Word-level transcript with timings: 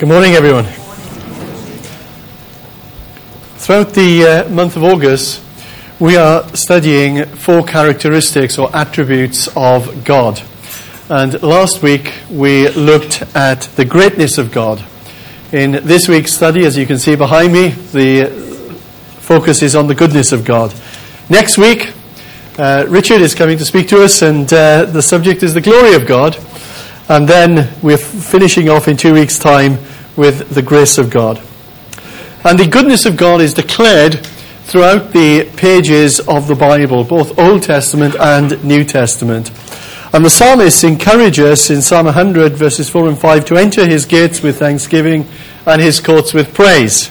Good 0.00 0.08
morning, 0.08 0.32
everyone. 0.32 0.64
Throughout 3.58 3.92
the 3.92 4.46
uh, 4.46 4.48
month 4.48 4.76
of 4.76 4.82
August, 4.82 5.42
we 5.98 6.16
are 6.16 6.42
studying 6.56 7.26
four 7.26 7.62
characteristics 7.62 8.56
or 8.56 8.74
attributes 8.74 9.54
of 9.54 10.06
God. 10.06 10.42
And 11.10 11.42
last 11.42 11.82
week, 11.82 12.14
we 12.30 12.70
looked 12.70 13.20
at 13.36 13.60
the 13.76 13.84
greatness 13.84 14.38
of 14.38 14.50
God. 14.50 14.82
In 15.52 15.72
this 15.72 16.08
week's 16.08 16.32
study, 16.32 16.64
as 16.64 16.78
you 16.78 16.86
can 16.86 16.98
see 16.98 17.14
behind 17.14 17.52
me, 17.52 17.68
the 17.68 18.24
focus 19.18 19.60
is 19.60 19.76
on 19.76 19.86
the 19.86 19.94
goodness 19.94 20.32
of 20.32 20.46
God. 20.46 20.74
Next 21.28 21.58
week, 21.58 21.92
uh, 22.58 22.86
Richard 22.88 23.20
is 23.20 23.34
coming 23.34 23.58
to 23.58 23.66
speak 23.66 23.88
to 23.88 24.02
us, 24.02 24.22
and 24.22 24.50
uh, 24.50 24.86
the 24.86 25.02
subject 25.02 25.42
is 25.42 25.52
the 25.52 25.60
glory 25.60 25.92
of 25.92 26.06
God. 26.06 26.38
And 27.10 27.28
then 27.28 27.70
we're 27.82 27.98
finishing 27.98 28.70
off 28.70 28.88
in 28.88 28.96
two 28.96 29.12
weeks' 29.12 29.38
time 29.38 29.76
with 30.20 30.50
the 30.50 30.60
grace 30.60 30.98
of 30.98 31.08
God. 31.08 31.38
And 32.44 32.58
the 32.58 32.68
goodness 32.68 33.06
of 33.06 33.16
God 33.16 33.40
is 33.40 33.54
declared 33.54 34.26
throughout 34.64 35.12
the 35.12 35.50
pages 35.56 36.20
of 36.20 36.46
the 36.46 36.54
Bible, 36.54 37.04
both 37.04 37.38
Old 37.38 37.62
Testament 37.62 38.14
and 38.20 38.62
New 38.62 38.84
Testament. 38.84 39.50
And 40.12 40.22
the 40.22 40.28
psalmists 40.28 40.84
encourage 40.84 41.38
us 41.38 41.70
in 41.70 41.80
Psalm 41.80 42.04
100, 42.04 42.52
verses 42.52 42.90
4 42.90 43.08
and 43.08 43.18
5, 43.18 43.46
to 43.46 43.56
enter 43.56 43.86
his 43.86 44.04
gates 44.04 44.42
with 44.42 44.58
thanksgiving 44.58 45.26
and 45.64 45.80
his 45.80 46.00
courts 46.00 46.34
with 46.34 46.52
praise. 46.52 47.10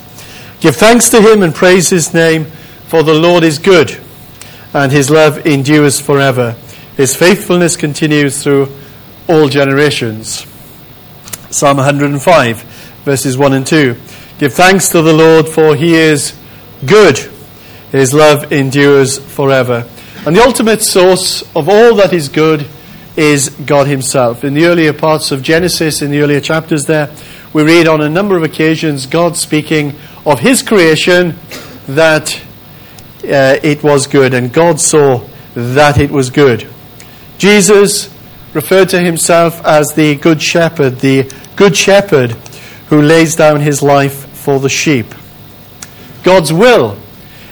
Give 0.59 0.75
thanks 0.75 1.09
to 1.09 1.19
him 1.19 1.41
and 1.41 1.55
praise 1.55 1.89
his 1.89 2.13
name, 2.13 2.45
for 2.45 3.01
the 3.01 3.15
Lord 3.15 3.43
is 3.43 3.57
good, 3.57 3.99
and 4.71 4.91
his 4.91 5.09
love 5.09 5.47
endures 5.47 5.99
forever. 5.99 6.51
His 6.95 7.15
faithfulness 7.15 7.75
continues 7.75 8.43
through 8.43 8.67
all 9.27 9.47
generations. 9.47 10.45
Psalm 11.49 11.77
105, 11.77 12.68
verses 13.03 13.37
1 13.37 13.53
and 13.53 13.65
2. 13.65 13.95
Give 14.37 14.53
thanks 14.53 14.89
to 14.89 15.01
the 15.01 15.13
Lord, 15.13 15.47
for 15.47 15.75
he 15.75 15.95
is 15.95 16.37
good. 16.85 17.17
His 17.91 18.13
love 18.13 18.51
endures 18.51 19.17
forever. 19.17 19.87
And 20.25 20.35
the 20.35 20.43
ultimate 20.43 20.83
source 20.83 21.41
of 21.55 21.69
all 21.69 21.95
that 21.95 22.13
is 22.13 22.29
good 22.29 22.67
is 23.17 23.49
God 23.49 23.87
Himself. 23.87 24.43
In 24.43 24.53
the 24.53 24.65
earlier 24.65 24.93
parts 24.93 25.31
of 25.31 25.41
Genesis, 25.41 26.01
in 26.01 26.11
the 26.11 26.21
earlier 26.21 26.39
chapters 26.39 26.85
there, 26.85 27.13
we 27.51 27.63
read 27.63 27.87
on 27.87 28.01
a 28.01 28.09
number 28.09 28.37
of 28.37 28.43
occasions 28.43 29.05
God 29.05 29.35
speaking 29.35 29.95
of 30.25 30.39
His 30.39 30.61
creation 30.61 31.35
that 31.87 32.41
uh, 33.23 33.59
it 33.63 33.83
was 33.83 34.07
good, 34.07 34.33
and 34.33 34.53
God 34.53 34.79
saw 34.79 35.27
that 35.55 35.97
it 35.97 36.11
was 36.11 36.29
good. 36.29 36.67
Jesus 37.37 38.13
referred 38.53 38.89
to 38.89 38.99
himself 38.99 39.63
as 39.65 39.87
the 39.95 40.15
Good 40.15 40.41
Shepherd, 40.41 40.99
the 40.99 41.31
Good 41.55 41.75
Shepherd 41.75 42.35
who 42.89 43.01
lays 43.01 43.35
down 43.35 43.61
his 43.61 43.81
life 43.81 44.27
for 44.29 44.59
the 44.59 44.69
sheep. 44.69 45.13
God's 46.23 46.51
will 46.51 46.97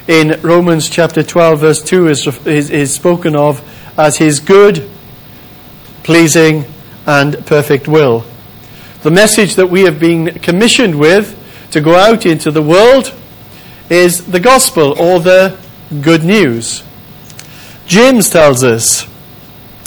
in 0.07 0.39
Romans 0.41 0.89
chapter 0.89 1.21
12, 1.21 1.59
verse 1.59 1.83
2 1.83 2.07
is, 2.07 2.27
is, 2.45 2.69
is 2.69 2.93
spoken 2.93 3.35
of 3.35 3.61
as 3.97 4.17
his 4.17 4.39
good, 4.39 4.89
pleasing, 6.03 6.65
and 7.05 7.45
perfect 7.45 7.87
will. 7.87 8.25
The 9.03 9.11
message 9.11 9.55
that 9.55 9.69
we 9.69 9.81
have 9.81 9.99
been 9.99 10.39
commissioned 10.39 10.99
with 10.99 11.35
to 11.71 11.81
go 11.81 11.95
out 11.95 12.25
into 12.25 12.51
the 12.51 12.61
world 12.61 13.13
is 13.89 14.25
the 14.25 14.39
gospel 14.39 14.99
or 14.99 15.19
the 15.19 15.57
good 16.01 16.23
news. 16.23 16.83
James 17.85 18.29
tells 18.29 18.63
us 18.63 19.07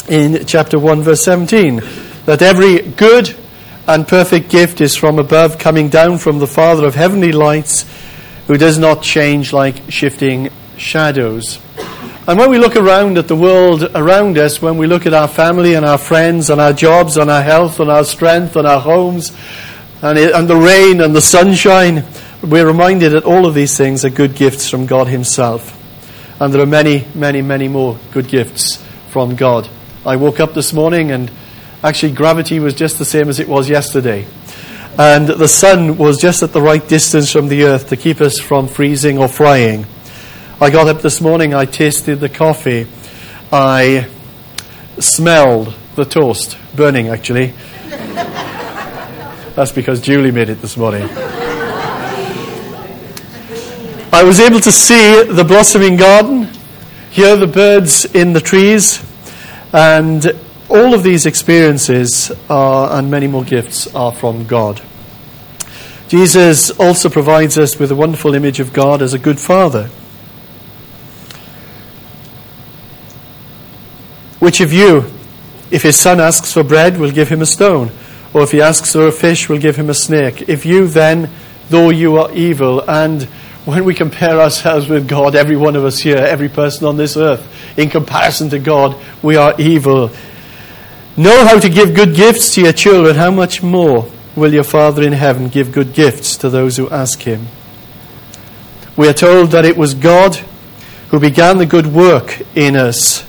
in 0.08 0.47
chapter 0.47 0.78
1, 0.78 1.03
verse 1.03 1.24
17, 1.24 1.82
that 2.24 2.41
every 2.41 2.82
good 2.82 3.36
and 3.90 4.06
perfect 4.06 4.50
gift 4.50 4.80
is 4.80 4.94
from 4.94 5.18
above, 5.18 5.58
coming 5.58 5.88
down 5.88 6.18
from 6.18 6.38
the 6.38 6.46
Father 6.46 6.86
of 6.86 6.94
heavenly 6.94 7.32
lights, 7.32 7.84
who 8.46 8.56
does 8.56 8.78
not 8.78 9.02
change 9.02 9.52
like 9.52 9.90
shifting 9.90 10.50
shadows. 10.76 11.58
And 12.28 12.38
when 12.38 12.50
we 12.50 12.58
look 12.58 12.76
around 12.76 13.18
at 13.18 13.26
the 13.26 13.34
world 13.34 13.82
around 13.94 14.38
us, 14.38 14.62
when 14.62 14.78
we 14.78 14.86
look 14.86 15.06
at 15.06 15.12
our 15.12 15.26
family 15.26 15.74
and 15.74 15.84
our 15.84 15.98
friends 15.98 16.50
and 16.50 16.60
our 16.60 16.72
jobs 16.72 17.16
and 17.16 17.28
our 17.28 17.42
health 17.42 17.80
and 17.80 17.90
our 17.90 18.04
strength 18.04 18.54
and 18.54 18.64
our 18.64 18.80
homes 18.80 19.36
and, 20.02 20.16
it, 20.16 20.32
and 20.34 20.48
the 20.48 20.56
rain 20.56 21.00
and 21.00 21.14
the 21.14 21.20
sunshine, 21.20 22.04
we're 22.44 22.66
reminded 22.66 23.10
that 23.10 23.24
all 23.24 23.44
of 23.44 23.54
these 23.54 23.76
things 23.76 24.04
are 24.04 24.10
good 24.10 24.36
gifts 24.36 24.70
from 24.70 24.86
God 24.86 25.08
Himself. 25.08 25.76
And 26.40 26.54
there 26.54 26.62
are 26.62 26.66
many, 26.66 27.06
many, 27.14 27.42
many 27.42 27.66
more 27.66 27.98
good 28.12 28.28
gifts 28.28 28.76
from 29.08 29.34
God. 29.34 29.68
I 30.06 30.14
woke 30.14 30.38
up 30.38 30.54
this 30.54 30.72
morning 30.72 31.10
and 31.10 31.30
actually 31.82 32.12
gravity 32.12 32.60
was 32.60 32.74
just 32.74 32.98
the 32.98 33.04
same 33.04 33.28
as 33.28 33.41
it 33.41 33.48
was 33.48 33.68
yesterday. 33.68 34.26
And 34.98 35.28
the 35.28 35.48
sun 35.48 35.96
was 35.96 36.20
just 36.20 36.42
at 36.42 36.52
the 36.52 36.60
right 36.60 36.86
distance 36.86 37.32
from 37.32 37.48
the 37.48 37.64
earth 37.64 37.88
to 37.88 37.96
keep 37.96 38.20
us 38.20 38.38
from 38.38 38.68
freezing 38.68 39.18
or 39.18 39.28
frying. 39.28 39.86
I 40.60 40.68
got 40.70 40.88
up 40.88 41.00
this 41.00 41.20
morning, 41.20 41.54
I 41.54 41.64
tasted 41.64 42.20
the 42.20 42.28
coffee, 42.28 42.86
I 43.50 44.08
smelled 44.98 45.74
the 45.94 46.04
toast, 46.04 46.58
burning 46.76 47.08
actually. 47.08 47.54
That's 49.54 49.72
because 49.72 50.00
Julie 50.00 50.32
made 50.32 50.50
it 50.50 50.60
this 50.60 50.76
morning. 50.76 51.08
I 54.12 54.22
was 54.24 54.38
able 54.38 54.60
to 54.60 54.72
see 54.72 55.22
the 55.22 55.44
blossoming 55.44 55.97
garden, 55.97 56.48
hear 57.10 57.36
the 57.36 57.47
birds 57.47 58.04
in 58.04 58.32
the 58.32 58.41
trees, 58.41 59.02
and 59.72 60.26
all 60.70 60.94
of 60.94 61.03
these 61.03 61.26
experiences 61.26 62.31
are, 62.48 62.97
and 62.97 63.10
many 63.10 63.26
more 63.26 63.44
gifts 63.44 63.92
are 63.94 64.12
from 64.12 64.47
God. 64.47 64.81
Jesus 66.08 66.70
also 66.70 67.08
provides 67.08 67.58
us 67.58 67.78
with 67.78 67.91
a 67.91 67.97
wonderful 67.97 68.34
image 68.34 68.60
of 68.60 68.72
God 68.72 69.03
as 69.03 69.12
a 69.12 69.19
good 69.19 69.38
father. 69.38 69.88
Which 74.38 74.60
of 74.60 74.72
you, 74.72 75.04
if 75.70 75.82
his 75.82 75.97
son 75.97 76.19
asks 76.20 76.53
for 76.53 76.62
bread, 76.62 76.98
will 76.98 77.10
give 77.10 77.28
him 77.28 77.42
a 77.42 77.47
stone? 77.47 77.91
Or 78.32 78.42
if 78.42 78.53
he 78.53 78.60
asks 78.60 78.92
for 78.92 79.06
a 79.06 79.12
fish, 79.12 79.48
will 79.48 79.59
give 79.59 79.76
him 79.76 79.91
a 79.91 79.94
snake? 79.94 80.48
If 80.48 80.64
you 80.64 80.86
then, 80.86 81.30
though 81.69 81.91
you 81.91 82.16
are 82.16 82.32
evil, 82.32 82.80
and 82.88 83.25
when 83.64 83.84
we 83.84 83.94
compare 83.94 84.41
ourselves 84.41 84.88
with 84.88 85.06
God, 85.06 85.34
every 85.34 85.56
one 85.56 85.76
of 85.76 85.84
us 85.84 85.98
here, 85.98 86.16
every 86.16 86.48
person 86.48 86.86
on 86.86 86.97
this 86.97 87.16
earth, 87.16 87.47
in 87.76 87.91
comparison 87.91 88.48
to 88.50 88.59
God, 88.59 88.97
we 89.22 89.36
are 89.36 89.54
evil. 89.60 90.10
Know 91.20 91.44
how 91.44 91.60
to 91.60 91.69
give 91.69 91.94
good 91.94 92.14
gifts 92.14 92.54
to 92.54 92.62
your 92.62 92.72
children. 92.72 93.14
How 93.14 93.31
much 93.31 93.62
more 93.62 94.10
will 94.34 94.54
your 94.54 94.64
Father 94.64 95.03
in 95.03 95.12
heaven 95.12 95.50
give 95.50 95.70
good 95.70 95.92
gifts 95.92 96.34
to 96.38 96.48
those 96.48 96.78
who 96.78 96.88
ask 96.88 97.20
him? 97.20 97.48
We 98.97 99.06
are 99.06 99.12
told 99.12 99.50
that 99.50 99.66
it 99.66 99.76
was 99.76 99.92
God 99.92 100.36
who 101.10 101.20
began 101.20 101.59
the 101.59 101.66
good 101.66 101.88
work 101.88 102.41
in 102.56 102.75
us 102.75 103.26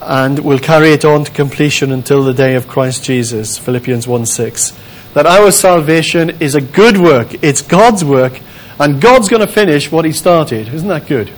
and 0.00 0.38
will 0.38 0.58
carry 0.58 0.92
it 0.92 1.04
on 1.04 1.24
to 1.24 1.30
completion 1.30 1.92
until 1.92 2.24
the 2.24 2.32
day 2.32 2.54
of 2.54 2.66
Christ 2.66 3.04
Jesus. 3.04 3.58
Philippians 3.58 4.08
1 4.08 4.24
6 4.24 4.72
that 5.12 5.26
our 5.26 5.50
salvation 5.50 6.30
is 6.40 6.54
a 6.54 6.60
good 6.62 6.96
work. 6.96 7.44
It's 7.44 7.60
God's 7.60 8.02
work, 8.02 8.40
and 8.80 8.98
God's 8.98 9.28
going 9.28 9.46
to 9.46 9.52
finish 9.52 9.92
what 9.92 10.06
He 10.06 10.12
started. 10.12 10.68
Isn't 10.68 10.88
that 10.88 11.06
good? 11.06 11.30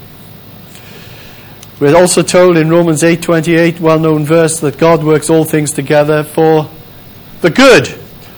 We're 1.81 1.97
also 1.97 2.23
told 2.23 2.57
in 2.57 2.71
Romans 2.71 3.03
8:28, 3.03 3.79
well-known 3.81 4.25
verse, 4.25 4.59
that 4.61 4.79
God 4.79 5.05
works 5.05 5.31
all 5.31 5.45
things 5.45 5.71
together 5.71 6.25
for 6.25 6.69
the 7.41 7.51
good 7.51 7.95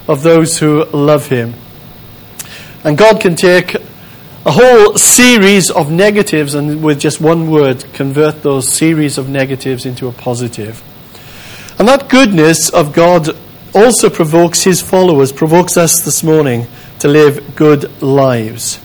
of 0.07 0.23
those 0.23 0.59
who 0.59 0.85
love 0.87 1.29
Him. 1.29 1.55
And 2.85 2.99
God 2.99 3.21
can 3.21 3.37
take 3.37 3.77
a 4.45 4.51
whole 4.51 4.97
series 4.97 5.71
of 5.71 5.91
negatives 5.91 6.55
and 6.55 6.83
with 6.83 6.99
just 7.01 7.21
one 7.21 7.51
word 7.51 7.85
convert 7.93 8.43
those 8.43 8.69
series 8.69 9.19
of 9.19 9.29
negatives 9.29 9.85
into 9.85 10.07
a 10.07 10.13
positive. 10.13 10.83
And 11.79 11.89
that 11.89 12.09
goodness 12.09 12.69
of 12.69 12.93
God 12.93 13.37
also 13.75 14.11
provokes 14.11 14.65
his 14.65 14.83
followers, 14.83 15.33
provokes 15.33 15.77
us 15.77 16.01
this 16.01 16.23
morning 16.23 16.67
to 16.99 17.09
live 17.09 17.55
good 17.55 18.03
lives. 18.03 18.81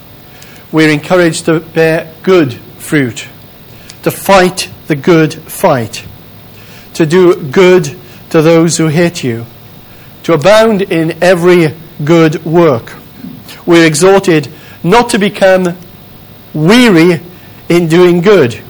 We're 0.72 0.92
encouraged 0.92 1.46
to 1.46 1.60
bear 1.60 2.14
good 2.24 2.54
fruit, 2.54 3.28
to 4.06 4.12
fight 4.12 4.70
the 4.86 4.96
good 4.96 5.34
fight, 5.34 6.06
to 6.94 7.08
do 7.08 7.42
good 7.50 7.86
to 8.30 8.40
those 8.40 8.78
who 8.78 8.86
hate 8.86 9.24
you, 9.24 9.44
to 10.22 10.32
abound 10.32 10.84
in 10.84 11.24
every 11.24 11.74
good 12.04 12.46
work. 12.46 12.94
We're 13.66 13.88
exhorted 13.88 14.48
not 14.84 15.10
to 15.10 15.18
become 15.18 15.76
weary 16.54 17.20
in 17.68 17.88
doing 17.88 18.22
good, 18.22 18.62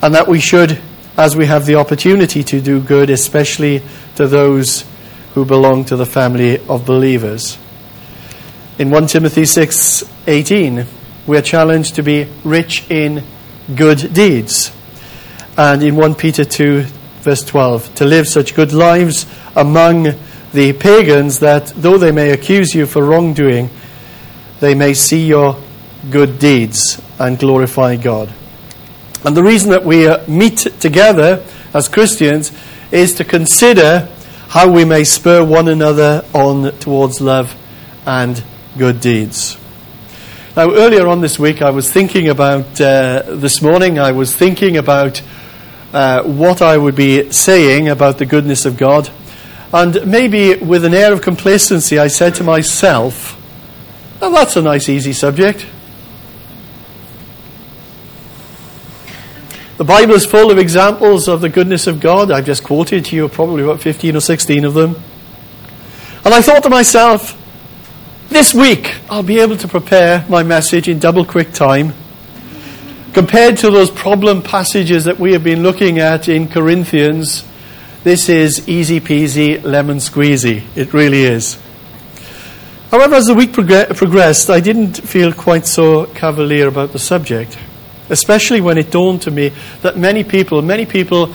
and 0.00 0.14
that 0.14 0.26
we 0.26 0.40
should, 0.40 0.80
as 1.18 1.36
we 1.36 1.44
have 1.44 1.66
the 1.66 1.74
opportunity 1.74 2.42
to 2.44 2.62
do 2.62 2.80
good, 2.80 3.10
especially 3.10 3.82
to 4.16 4.26
those 4.26 4.86
who 5.34 5.44
belong 5.44 5.84
to 5.84 5.96
the 5.96 6.06
family 6.06 6.66
of 6.66 6.86
believers. 6.86 7.58
In 8.78 8.88
1 8.88 9.06
Timothy 9.08 9.44
6:18, 9.44 10.86
we 11.26 11.36
are 11.36 11.42
challenged 11.42 11.94
to 11.96 12.02
be 12.02 12.26
rich 12.42 12.84
in 12.88 13.22
good 13.74 14.12
deeds. 14.12 14.72
And 15.56 15.82
in 15.82 15.96
1 15.96 16.14
Peter 16.16 16.44
2 16.44 16.82
verse 17.22 17.42
12, 17.44 17.94
to 17.96 18.04
live 18.04 18.28
such 18.28 18.54
good 18.54 18.72
lives 18.72 19.26
among 19.56 20.14
the 20.52 20.72
pagans 20.72 21.40
that 21.40 21.68
though 21.68 21.98
they 21.98 22.12
may 22.12 22.30
accuse 22.30 22.74
you 22.74 22.86
for 22.86 23.04
wrongdoing, 23.04 23.70
they 24.60 24.74
may 24.74 24.94
see 24.94 25.26
your 25.26 25.60
good 26.10 26.38
deeds 26.38 27.00
and 27.18 27.38
glorify 27.38 27.96
God. 27.96 28.32
And 29.24 29.36
the 29.36 29.42
reason 29.42 29.70
that 29.70 29.84
we 29.84 30.06
uh, 30.06 30.24
meet 30.28 30.58
together 30.58 31.42
as 31.72 31.88
Christians 31.88 32.52
is 32.92 33.14
to 33.14 33.24
consider 33.24 34.08
how 34.48 34.70
we 34.70 34.84
may 34.84 35.02
spur 35.04 35.42
one 35.42 35.66
another 35.68 36.24
on 36.34 36.70
towards 36.78 37.20
love 37.20 37.56
and 38.06 38.42
good 38.76 39.00
deeds. 39.00 39.56
Now, 40.56 40.72
earlier 40.72 41.08
on 41.08 41.20
this 41.20 41.36
week, 41.36 41.62
I 41.62 41.70
was 41.70 41.92
thinking 41.92 42.28
about, 42.28 42.80
uh, 42.80 43.24
this 43.26 43.60
morning, 43.60 43.98
I 43.98 44.12
was 44.12 44.36
thinking 44.36 44.76
about 44.76 45.20
uh, 45.92 46.22
what 46.22 46.62
I 46.62 46.78
would 46.78 46.94
be 46.94 47.32
saying 47.32 47.88
about 47.88 48.18
the 48.18 48.24
goodness 48.24 48.64
of 48.64 48.76
God. 48.76 49.10
And 49.72 50.06
maybe 50.06 50.54
with 50.54 50.84
an 50.84 50.94
air 50.94 51.12
of 51.12 51.22
complacency, 51.22 51.98
I 51.98 52.06
said 52.06 52.36
to 52.36 52.44
myself, 52.44 53.36
well, 54.20 54.30
that's 54.30 54.54
a 54.54 54.62
nice, 54.62 54.88
easy 54.88 55.12
subject. 55.12 55.66
The 59.76 59.84
Bible 59.84 60.14
is 60.14 60.24
full 60.24 60.52
of 60.52 60.58
examples 60.58 61.26
of 61.26 61.40
the 61.40 61.48
goodness 61.48 61.88
of 61.88 61.98
God. 61.98 62.30
I've 62.30 62.46
just 62.46 62.62
quoted 62.62 63.06
to 63.06 63.16
you 63.16 63.28
probably 63.28 63.64
about 63.64 63.80
15 63.80 64.14
or 64.14 64.20
16 64.20 64.64
of 64.64 64.74
them. 64.74 64.94
And 66.24 66.32
I 66.32 66.40
thought 66.42 66.62
to 66.62 66.70
myself, 66.70 67.40
this 68.28 68.54
week 68.54 68.94
I'll 69.10 69.22
be 69.22 69.40
able 69.40 69.56
to 69.58 69.68
prepare 69.68 70.24
my 70.28 70.42
message 70.42 70.88
in 70.88 70.98
double 70.98 71.24
quick 71.24 71.52
time. 71.52 71.92
Compared 73.12 73.56
to 73.58 73.70
those 73.70 73.90
problem 73.90 74.42
passages 74.42 75.04
that 75.04 75.18
we 75.18 75.32
have 75.32 75.44
been 75.44 75.62
looking 75.62 75.98
at 75.98 76.28
in 76.28 76.48
Corinthians, 76.48 77.44
this 78.02 78.28
is 78.28 78.68
easy 78.68 79.00
peasy, 79.00 79.62
lemon 79.62 79.98
squeezy. 79.98 80.64
It 80.76 80.92
really 80.92 81.22
is. 81.22 81.58
However, 82.90 83.14
as 83.14 83.26
the 83.26 83.34
week 83.34 83.52
progressed, 83.52 84.50
I 84.50 84.60
didn't 84.60 84.94
feel 84.98 85.32
quite 85.32 85.66
so 85.66 86.06
cavalier 86.06 86.68
about 86.68 86.92
the 86.92 86.98
subject 86.98 87.56
especially 88.10 88.60
when 88.60 88.78
it 88.78 88.90
dawned 88.90 89.22
to 89.22 89.30
me 89.30 89.50
that 89.82 89.96
many 89.96 90.24
people, 90.24 90.62
many 90.62 90.86
people 90.86 91.32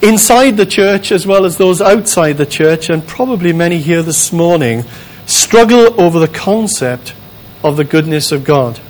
inside 0.00 0.56
the 0.56 0.66
church 0.66 1.12
as 1.12 1.26
well 1.26 1.44
as 1.44 1.56
those 1.56 1.80
outside 1.80 2.34
the 2.34 2.46
church, 2.46 2.90
and 2.90 3.06
probably 3.06 3.52
many 3.52 3.78
here 3.78 4.02
this 4.02 4.32
morning, 4.32 4.84
struggle 5.26 6.00
over 6.00 6.18
the 6.18 6.28
concept 6.28 7.14
of 7.62 7.76
the 7.76 7.84
goodness 7.84 8.32
of 8.32 8.44
God. 8.44 8.80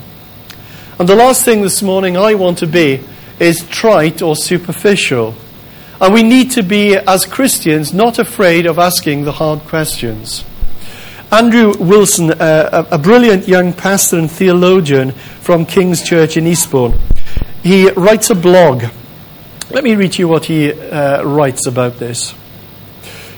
And 0.99 1.09
the 1.09 1.17
last 1.17 1.45
thing 1.45 1.63
this 1.63 1.83
morning 1.83 2.17
I 2.17 2.35
want 2.35 2.59
to 2.59 2.67
be 2.67 3.03
is 3.41 3.67
trite 3.69 4.23
or 4.23 4.37
superficial. 4.37 5.35
And 6.01 6.15
we 6.15 6.23
need 6.23 6.51
to 6.53 6.63
be, 6.63 6.97
as 6.97 7.25
Christians, 7.27 7.93
not 7.93 8.19
afraid 8.19 8.67
of 8.67 8.79
asking 8.79 9.25
the 9.25 9.33
hard 9.33 9.61
questions. 9.61 10.45
Andrew 11.31 11.73
Wilson, 11.79 12.31
a, 12.31 12.87
a 12.91 12.99
brilliant 12.99 13.49
young 13.49 13.73
pastor 13.73 14.19
and 14.19 14.31
theologian 14.31 15.13
from 15.13 15.65
King's 15.65 16.03
Church 16.03 16.37
in 16.37 16.47
Eastbourne, 16.47 16.99
he 17.63 17.91
writes 17.91 18.31
a 18.31 18.35
blog. 18.35 18.85
Let 19.71 19.85
me 19.85 19.95
read 19.95 20.19
you 20.19 20.29
what 20.29 20.45
he 20.45 20.73
uh, 20.73 21.23
writes 21.23 21.67
about 21.67 21.99
this. 21.99 22.35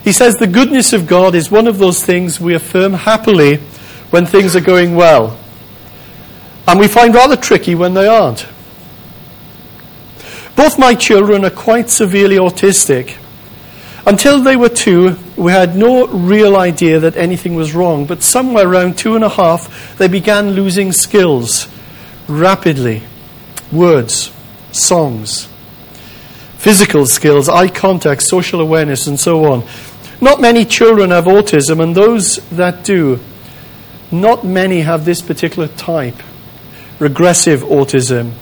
He 0.04 0.12
says, 0.12 0.36
The 0.36 0.46
goodness 0.46 0.92
of 0.92 1.06
God 1.06 1.34
is 1.34 1.50
one 1.50 1.66
of 1.66 1.78
those 1.78 2.04
things 2.04 2.38
we 2.38 2.54
affirm 2.54 2.92
happily 2.92 3.56
when 4.10 4.26
things 4.26 4.54
are 4.54 4.60
going 4.60 4.94
well, 4.94 5.36
and 6.68 6.78
we 6.78 6.86
find 6.86 7.14
rather 7.14 7.36
tricky 7.36 7.74
when 7.74 7.94
they 7.94 8.06
aren't. 8.06 8.46
Both 10.54 10.78
my 10.78 10.94
children 10.94 11.44
are 11.44 11.50
quite 11.50 11.90
severely 11.90 12.36
autistic. 12.36 13.16
Until 14.06 14.40
they 14.40 14.54
were 14.54 14.68
two, 14.68 15.16
we 15.34 15.50
had 15.50 15.74
no 15.74 16.06
real 16.06 16.56
idea 16.56 17.00
that 17.00 17.16
anything 17.16 17.54
was 17.54 17.74
wrong, 17.74 18.04
but 18.04 18.22
somewhere 18.22 18.68
around 18.68 18.98
two 18.98 19.16
and 19.16 19.24
a 19.24 19.30
half, 19.30 19.96
they 19.96 20.08
began 20.08 20.50
losing 20.50 20.92
skills 20.92 21.66
rapidly 22.28 23.02
words, 23.72 24.30
songs, 24.72 25.48
physical 26.58 27.06
skills, 27.06 27.48
eye 27.48 27.68
contact, 27.68 28.22
social 28.22 28.60
awareness, 28.60 29.06
and 29.06 29.18
so 29.18 29.44
on. 29.44 29.62
Not 30.24 30.40
many 30.40 30.64
children 30.64 31.10
have 31.10 31.26
autism, 31.26 31.82
and 31.82 31.94
those 31.94 32.36
that 32.48 32.82
do, 32.82 33.20
not 34.10 34.42
many 34.42 34.80
have 34.80 35.04
this 35.04 35.20
particular 35.20 35.68
type, 35.68 36.14
regressive 36.98 37.60
autism. 37.60 38.32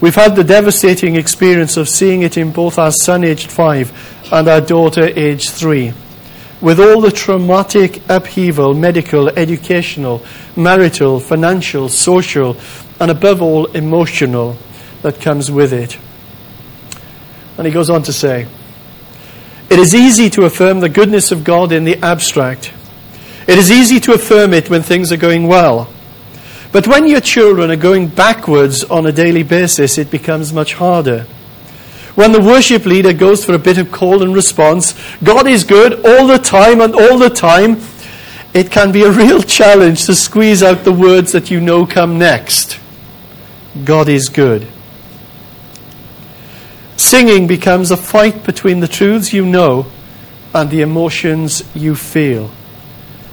We've 0.00 0.14
had 0.14 0.36
the 0.36 0.42
devastating 0.42 1.16
experience 1.16 1.76
of 1.76 1.90
seeing 1.90 2.22
it 2.22 2.38
in 2.38 2.50
both 2.50 2.78
our 2.78 2.92
son, 2.92 3.24
aged 3.24 3.50
five, 3.50 3.92
and 4.32 4.48
our 4.48 4.62
daughter, 4.62 5.02
aged 5.02 5.50
three. 5.50 5.92
With 6.62 6.80
all 6.80 7.02
the 7.02 7.12
traumatic 7.12 8.00
upheaval, 8.08 8.72
medical, 8.72 9.28
educational, 9.28 10.24
marital, 10.56 11.20
financial, 11.20 11.90
social, 11.90 12.56
and 12.98 13.10
above 13.10 13.42
all, 13.42 13.66
emotional 13.66 14.56
that 15.02 15.20
comes 15.20 15.50
with 15.50 15.74
it. 15.74 15.98
And 17.58 17.66
he 17.66 17.72
goes 17.72 17.90
on 17.90 18.02
to 18.04 18.14
say, 18.14 18.46
It 19.72 19.78
is 19.78 19.94
easy 19.94 20.28
to 20.28 20.44
affirm 20.44 20.80
the 20.80 20.90
goodness 20.90 21.32
of 21.32 21.44
God 21.44 21.72
in 21.72 21.84
the 21.84 21.96
abstract. 22.04 22.74
It 23.48 23.56
is 23.56 23.70
easy 23.70 24.00
to 24.00 24.12
affirm 24.12 24.52
it 24.52 24.68
when 24.68 24.82
things 24.82 25.10
are 25.10 25.16
going 25.16 25.46
well. 25.46 25.90
But 26.72 26.86
when 26.86 27.06
your 27.08 27.22
children 27.22 27.70
are 27.70 27.76
going 27.76 28.08
backwards 28.08 28.84
on 28.84 29.06
a 29.06 29.12
daily 29.12 29.42
basis, 29.42 29.96
it 29.96 30.10
becomes 30.10 30.52
much 30.52 30.74
harder. 30.74 31.20
When 32.14 32.32
the 32.32 32.42
worship 32.42 32.84
leader 32.84 33.14
goes 33.14 33.46
for 33.46 33.54
a 33.54 33.58
bit 33.58 33.78
of 33.78 33.90
call 33.90 34.22
and 34.22 34.34
response, 34.34 34.92
God 35.24 35.46
is 35.46 35.64
good 35.64 36.04
all 36.04 36.26
the 36.26 36.36
time 36.36 36.82
and 36.82 36.94
all 36.94 37.16
the 37.16 37.30
time, 37.30 37.80
it 38.52 38.70
can 38.70 38.92
be 38.92 39.04
a 39.04 39.10
real 39.22 39.40
challenge 39.40 40.04
to 40.04 40.14
squeeze 40.14 40.62
out 40.62 40.84
the 40.84 40.92
words 40.92 41.32
that 41.32 41.50
you 41.50 41.62
know 41.62 41.86
come 41.86 42.18
next. 42.18 42.78
God 43.86 44.10
is 44.10 44.28
good. 44.28 44.68
Singing 47.02 47.48
becomes 47.48 47.90
a 47.90 47.96
fight 47.96 48.44
between 48.44 48.78
the 48.78 48.86
truths 48.86 49.32
you 49.32 49.44
know 49.44 49.86
and 50.54 50.70
the 50.70 50.82
emotions 50.82 51.64
you 51.74 51.96
feel. 51.96 52.48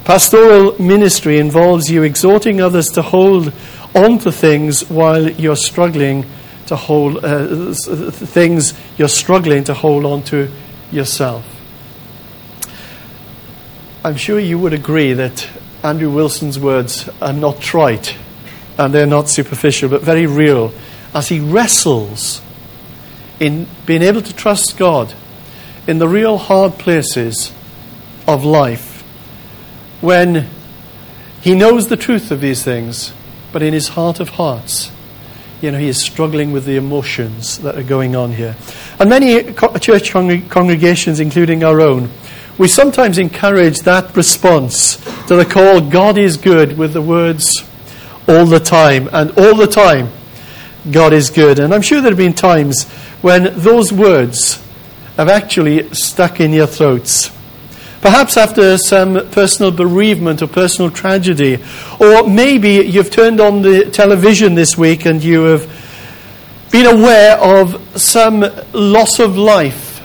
Pastoral 0.06 0.76
ministry 0.82 1.38
involves 1.38 1.90
you 1.90 2.02
exhorting 2.02 2.62
others 2.62 2.90
to 2.90 3.04
hold 3.04 3.54
on 3.94 4.18
to 4.20 4.32
things 4.32 4.90
while 4.90 5.30
you're 5.30 5.56
struggling 5.56 6.26
to 6.66 6.76
hold 6.76 7.24
uh, 7.24 7.72
things 7.74 8.74
you're 8.98 9.08
struggling 9.08 9.64
to 9.66 9.76
hold 9.76 10.04
on 10.04 10.24
to 10.24 10.52
yourself. 10.92 11.46
I'm 14.04 14.18
sure 14.18 14.40
you 14.40 14.58
would 14.58 14.74
agree 14.74 15.14
that 15.14 15.48
Andrew 15.84 16.10
Wilson's 16.10 16.60
words 16.60 17.08
are 17.22 17.34
not 17.34 17.62
trite 17.62 18.18
and 18.80 18.92
they're 18.92 19.06
not 19.06 19.30
superficial, 19.30 19.90
but 19.90 20.02
very 20.02 20.26
real, 20.26 20.74
as 21.14 21.30
he 21.30 21.40
wrestles 21.40 22.42
in 23.39 23.67
being 23.86 24.01
able 24.01 24.22
to 24.22 24.34
trust 24.34 24.77
God 24.77 25.13
in 25.88 26.00
the 26.00 26.08
real 26.08 26.38
hard 26.38 26.77
places 26.77 27.51
of 28.27 28.43
life 28.43 29.01
when 30.01 30.48
he 31.41 31.55
knows 31.55 31.88
the 31.88 31.98
truth 31.98 32.31
of 32.31 32.41
these 32.41 32.63
things, 32.63 33.13
but 33.51 33.63
in 33.63 33.74
his 33.74 33.89
heart 33.89 34.19
of 34.19 34.29
hearts, 34.29 34.91
you 35.62 35.72
know, 35.72 35.77
he 35.77 35.88
is 35.88 36.01
struggling 36.01 36.51
with 36.51 36.65
the 36.65 36.75
emotions 36.75 37.58
that 37.60 37.77
are 37.77 37.84
going 37.84 38.15
on 38.15 38.34
here. 38.34 38.55
And 39.00 39.10
many 39.10 39.53
church 39.79 40.12
congregations, 40.12 41.19
including 41.19 41.63
our 41.63 41.81
own, 41.81 42.10
we 42.58 42.67
sometimes 42.67 43.17
encourage 43.17 43.79
that 43.81 44.15
response 44.15 44.98
to 45.27 45.36
the 45.36 45.46
call, 45.46 45.81
God 45.81 46.17
is 46.17 46.38
good, 46.38 46.77
with 46.77 46.93
the 46.93 47.01
words, 47.01 47.63
all 48.27 48.46
the 48.46 48.60
time. 48.60 49.10
And 49.12 49.31
all 49.31 49.55
the 49.55 49.67
time, 49.67 50.10
God 50.91 51.13
is 51.13 51.29
good. 51.29 51.60
And 51.60 51.74
I'm 51.74 51.81
sure 51.81 52.01
there 52.01 52.12
have 52.12 52.17
been 52.17 52.34
times 52.34 52.86
when 53.22 53.60
those 53.60 53.92
words 53.92 54.64
have 55.18 55.30
actually 55.30 55.94
stuck 55.94 56.40
in 56.40 56.54
your 56.54 56.68
throats. 56.68 57.32
Perhaps 58.02 58.38
after 58.38 58.78
some 58.78 59.30
personal 59.32 59.72
bereavement 59.72 60.42
or 60.42 60.48
personal 60.48 60.90
tragedy. 60.90 61.58
Or 62.00 62.28
maybe 62.28 62.76
you've 62.76 63.12
turned 63.12 63.42
on 63.42 63.62
the 63.62 63.90
television 63.90 64.56
this 64.56 64.78
week 64.78 65.06
and 65.06 65.22
you 65.22 65.44
have 65.44 65.68
been 66.72 66.86
aware 66.86 67.38
of 67.38 68.00
some 68.00 68.46
loss 68.72 69.20
of 69.20 69.38
life, 69.38 70.02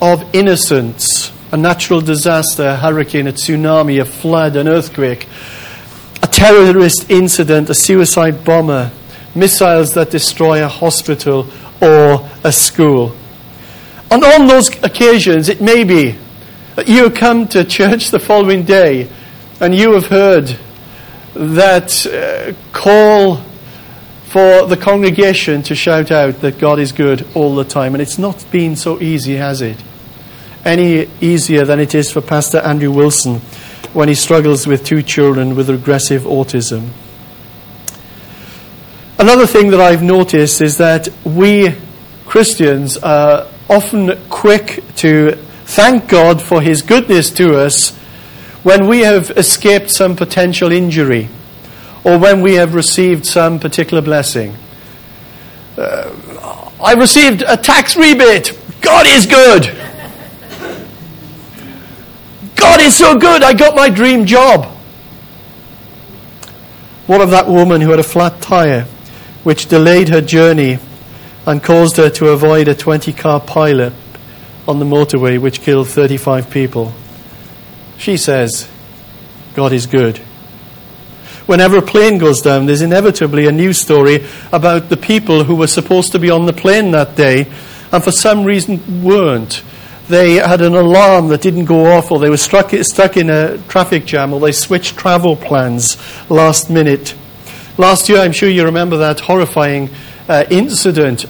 of 0.00 0.24
innocence, 0.34 1.30
a 1.52 1.58
natural 1.58 2.00
disaster, 2.00 2.68
a 2.68 2.76
hurricane, 2.76 3.26
a 3.26 3.32
tsunami, 3.32 4.00
a 4.00 4.06
flood, 4.06 4.56
an 4.56 4.66
earthquake 4.66 5.28
a 6.22 6.26
terrorist 6.26 7.10
incident, 7.10 7.70
a 7.70 7.74
suicide 7.74 8.44
bomber, 8.44 8.90
missiles 9.34 9.94
that 9.94 10.10
destroy 10.10 10.64
a 10.64 10.68
hospital 10.68 11.44
or 11.80 12.28
a 12.44 12.52
school. 12.52 13.14
And 14.10 14.22
on 14.24 14.46
those 14.46 14.68
occasions, 14.82 15.48
it 15.48 15.60
may 15.60 15.84
be 15.84 16.16
that 16.76 16.88
you 16.88 17.10
come 17.10 17.48
to 17.48 17.64
church 17.64 18.10
the 18.10 18.18
following 18.18 18.64
day 18.64 19.08
and 19.60 19.74
you 19.74 19.92
have 19.94 20.06
heard 20.06 20.56
that 21.34 22.06
uh, 22.06 22.52
call 22.72 23.36
for 24.24 24.66
the 24.66 24.76
congregation 24.76 25.62
to 25.62 25.74
shout 25.74 26.10
out 26.10 26.40
that 26.40 26.58
God 26.58 26.78
is 26.78 26.92
good 26.92 27.26
all 27.34 27.54
the 27.54 27.64
time. 27.64 27.94
And 27.94 28.02
it's 28.02 28.18
not 28.18 28.44
been 28.50 28.76
so 28.76 29.00
easy, 29.00 29.36
has 29.36 29.62
it? 29.62 29.82
any 30.66 31.08
easier 31.20 31.64
than 31.64 31.78
it 31.78 31.94
is 31.94 32.10
for 32.10 32.20
Pastor 32.20 32.58
Andrew 32.58 32.90
Wilson 32.90 33.36
when 33.92 34.08
he 34.08 34.14
struggles 34.14 34.66
with 34.66 34.84
two 34.84 35.00
children 35.00 35.54
with 35.54 35.70
regressive 35.70 36.22
autism. 36.22 36.88
Another 39.18 39.46
thing 39.46 39.70
that 39.70 39.80
I've 39.80 40.02
noticed 40.02 40.60
is 40.60 40.76
that 40.76 41.08
we 41.24 41.74
Christians 42.26 42.98
are 42.98 43.46
often 43.66 44.20
quick 44.28 44.84
to 44.96 45.36
thank 45.64 46.06
God 46.06 46.42
for 46.42 46.60
His 46.60 46.82
goodness 46.82 47.30
to 47.30 47.58
us 47.58 47.96
when 48.62 48.86
we 48.86 49.00
have 49.00 49.30
escaped 49.30 49.88
some 49.88 50.16
potential 50.16 50.70
injury 50.70 51.30
or 52.04 52.18
when 52.18 52.42
we 52.42 52.54
have 52.54 52.74
received 52.74 53.24
some 53.24 53.58
particular 53.58 54.02
blessing. 54.02 54.54
Uh, 55.78 56.70
I 56.78 56.92
received 56.92 57.42
a 57.46 57.56
tax 57.56 57.96
rebate. 57.96 58.52
God 58.82 59.06
is 59.06 59.24
good. 59.24 59.74
God 62.54 62.82
is 62.82 62.94
so 62.94 63.16
good. 63.18 63.42
I 63.42 63.54
got 63.54 63.74
my 63.74 63.88
dream 63.88 64.26
job. 64.26 64.66
What 67.06 67.22
of 67.22 67.30
that 67.30 67.48
woman 67.48 67.80
who 67.80 67.90
had 67.90 67.98
a 67.98 68.04
flat 68.04 68.42
tire? 68.42 68.86
Which 69.46 69.68
delayed 69.68 70.08
her 70.08 70.20
journey 70.20 70.76
and 71.46 71.62
caused 71.62 71.98
her 71.98 72.10
to 72.10 72.30
avoid 72.30 72.66
a 72.66 72.74
20 72.74 73.12
car 73.12 73.40
pileup 73.40 73.92
on 74.66 74.80
the 74.80 74.84
motorway, 74.84 75.40
which 75.40 75.60
killed 75.60 75.86
35 75.86 76.50
people. 76.50 76.92
She 77.96 78.16
says, 78.16 78.68
God 79.54 79.72
is 79.72 79.86
good. 79.86 80.18
Whenever 81.46 81.76
a 81.76 81.82
plane 81.82 82.18
goes 82.18 82.42
down, 82.42 82.66
there's 82.66 82.82
inevitably 82.82 83.46
a 83.46 83.52
news 83.52 83.78
story 83.78 84.26
about 84.50 84.88
the 84.88 84.96
people 84.96 85.44
who 85.44 85.54
were 85.54 85.68
supposed 85.68 86.10
to 86.10 86.18
be 86.18 86.28
on 86.28 86.46
the 86.46 86.52
plane 86.52 86.90
that 86.90 87.14
day 87.14 87.46
and 87.92 88.02
for 88.02 88.10
some 88.10 88.42
reason 88.42 89.04
weren't. 89.04 89.62
They 90.08 90.34
had 90.34 90.60
an 90.60 90.74
alarm 90.74 91.28
that 91.28 91.42
didn't 91.42 91.66
go 91.66 91.96
off, 91.96 92.10
or 92.10 92.18
they 92.18 92.30
were 92.30 92.36
struck, 92.36 92.72
stuck 92.80 93.16
in 93.16 93.30
a 93.30 93.58
traffic 93.68 94.06
jam, 94.06 94.32
or 94.32 94.40
they 94.40 94.50
switched 94.50 94.96
travel 94.96 95.36
plans 95.36 95.96
last 96.28 96.68
minute. 96.68 97.14
Last 97.78 98.08
year, 98.08 98.20
I'm 98.20 98.32
sure 98.32 98.48
you 98.48 98.64
remember 98.64 98.96
that 98.98 99.20
horrifying 99.20 99.90
uh, 100.28 100.44
incident 100.50 101.22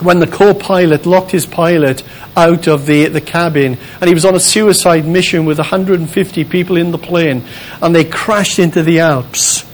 when 0.00 0.18
the 0.18 0.26
co 0.26 0.54
pilot 0.54 1.04
locked 1.04 1.30
his 1.30 1.44
pilot 1.44 2.02
out 2.36 2.66
of 2.66 2.86
the, 2.86 3.06
the 3.08 3.20
cabin 3.20 3.76
and 4.00 4.08
he 4.08 4.14
was 4.14 4.24
on 4.24 4.34
a 4.34 4.40
suicide 4.40 5.06
mission 5.06 5.44
with 5.44 5.58
150 5.58 6.44
people 6.44 6.78
in 6.78 6.90
the 6.90 6.96
plane 6.96 7.44
and 7.82 7.94
they 7.94 8.04
crashed 8.04 8.58
into 8.58 8.82
the 8.82 9.00
Alps. 9.00 9.64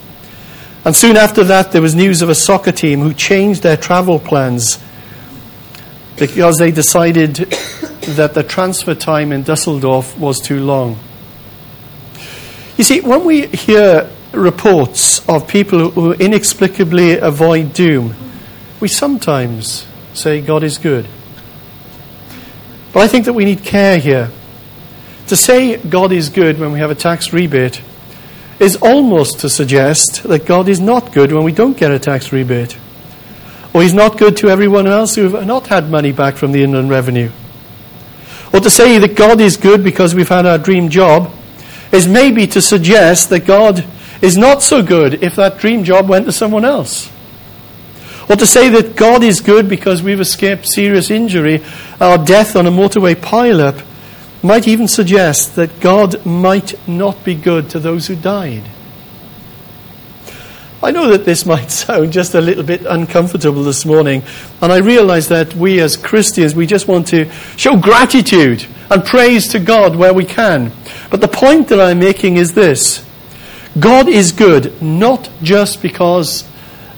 And 0.84 0.96
soon 0.96 1.16
after 1.16 1.44
that, 1.44 1.70
there 1.70 1.82
was 1.82 1.94
news 1.94 2.22
of 2.22 2.28
a 2.28 2.34
soccer 2.34 2.72
team 2.72 3.00
who 3.00 3.14
changed 3.14 3.62
their 3.62 3.76
travel 3.76 4.18
plans 4.18 4.82
because 6.18 6.56
they 6.56 6.72
decided 6.72 7.34
that 7.36 8.34
the 8.34 8.42
transfer 8.42 8.96
time 8.96 9.30
in 9.30 9.44
Dusseldorf 9.44 10.18
was 10.18 10.40
too 10.40 10.58
long. 10.58 10.98
You 12.76 12.82
see, 12.82 13.00
when 13.00 13.24
we 13.24 13.46
hear 13.46 14.10
reports 14.32 15.26
of 15.28 15.48
people 15.48 15.90
who 15.90 16.12
inexplicably 16.12 17.18
avoid 17.18 17.72
doom, 17.72 18.14
we 18.80 18.88
sometimes 18.88 19.86
say 20.14 20.40
God 20.40 20.62
is 20.62 20.78
good. 20.78 21.06
But 22.92 23.00
I 23.00 23.08
think 23.08 23.24
that 23.26 23.32
we 23.32 23.44
need 23.44 23.62
care 23.62 23.98
here. 23.98 24.30
To 25.28 25.36
say 25.36 25.76
God 25.76 26.12
is 26.12 26.28
good 26.28 26.58
when 26.58 26.72
we 26.72 26.80
have 26.80 26.90
a 26.90 26.94
tax 26.94 27.32
rebate 27.32 27.82
is 28.58 28.76
almost 28.76 29.40
to 29.40 29.48
suggest 29.48 30.24
that 30.24 30.44
God 30.44 30.68
is 30.68 30.80
not 30.80 31.12
good 31.12 31.32
when 31.32 31.44
we 31.44 31.52
don't 31.52 31.76
get 31.76 31.92
a 31.92 31.98
tax 31.98 32.32
rebate. 32.32 32.76
Or 33.72 33.82
He's 33.82 33.94
not 33.94 34.18
good 34.18 34.36
to 34.38 34.48
everyone 34.48 34.86
else 34.86 35.14
who 35.14 35.28
have 35.28 35.46
not 35.46 35.68
had 35.68 35.88
money 35.88 36.12
back 36.12 36.36
from 36.36 36.52
the 36.52 36.62
Inland 36.62 36.90
Revenue. 36.90 37.30
Or 38.52 38.60
to 38.60 38.68
say 38.68 38.98
that 38.98 39.14
God 39.14 39.40
is 39.40 39.56
good 39.56 39.84
because 39.84 40.14
we've 40.14 40.28
had 40.28 40.44
our 40.44 40.58
dream 40.58 40.88
job 40.88 41.32
is 41.92 42.08
maybe 42.08 42.46
to 42.48 42.60
suggest 42.60 43.30
that 43.30 43.46
God 43.46 43.84
is 44.22 44.36
not 44.36 44.62
so 44.62 44.82
good 44.82 45.22
if 45.22 45.36
that 45.36 45.58
dream 45.58 45.84
job 45.84 46.08
went 46.08 46.26
to 46.26 46.32
someone 46.32 46.64
else. 46.64 47.10
Or 48.28 48.36
to 48.36 48.46
say 48.46 48.68
that 48.68 48.94
God 48.94 49.24
is 49.24 49.40
good 49.40 49.68
because 49.68 50.02
we've 50.02 50.20
escaped 50.20 50.68
serious 50.68 51.10
injury 51.10 51.62
or 52.00 52.18
death 52.18 52.54
on 52.54 52.66
a 52.66 52.70
motorway 52.70 53.14
pileup 53.14 53.84
might 54.42 54.68
even 54.68 54.88
suggest 54.88 55.56
that 55.56 55.80
God 55.80 56.24
might 56.24 56.74
not 56.88 57.24
be 57.24 57.34
good 57.34 57.70
to 57.70 57.80
those 57.80 58.06
who 58.06 58.16
died. 58.16 58.62
I 60.82 60.92
know 60.92 61.10
that 61.10 61.24
this 61.24 61.44
might 61.52 61.70
sound 61.70 62.12
just 62.12 62.34
a 62.34 62.40
little 62.40 62.62
bit 62.62 62.86
uncomfortable 62.86 63.64
this 63.64 63.84
morning, 63.84 64.22
and 64.62 64.72
I 64.72 64.78
realize 64.78 65.28
that 65.28 65.54
we 65.54 65.80
as 65.80 65.96
Christians, 65.96 66.54
we 66.54 66.66
just 66.66 66.88
want 66.88 67.08
to 67.08 67.30
show 67.56 67.76
gratitude 67.76 68.64
and 68.90 69.04
praise 69.04 69.48
to 69.48 69.58
God 69.58 69.96
where 69.96 70.14
we 70.14 70.24
can. 70.24 70.72
But 71.10 71.20
the 71.20 71.28
point 71.28 71.68
that 71.68 71.80
I'm 71.80 71.98
making 71.98 72.36
is 72.36 72.54
this 72.54 73.04
God 73.78 74.08
is 74.08 74.32
good, 74.32 74.82
not 74.82 75.30
just 75.42 75.80
because 75.80 76.44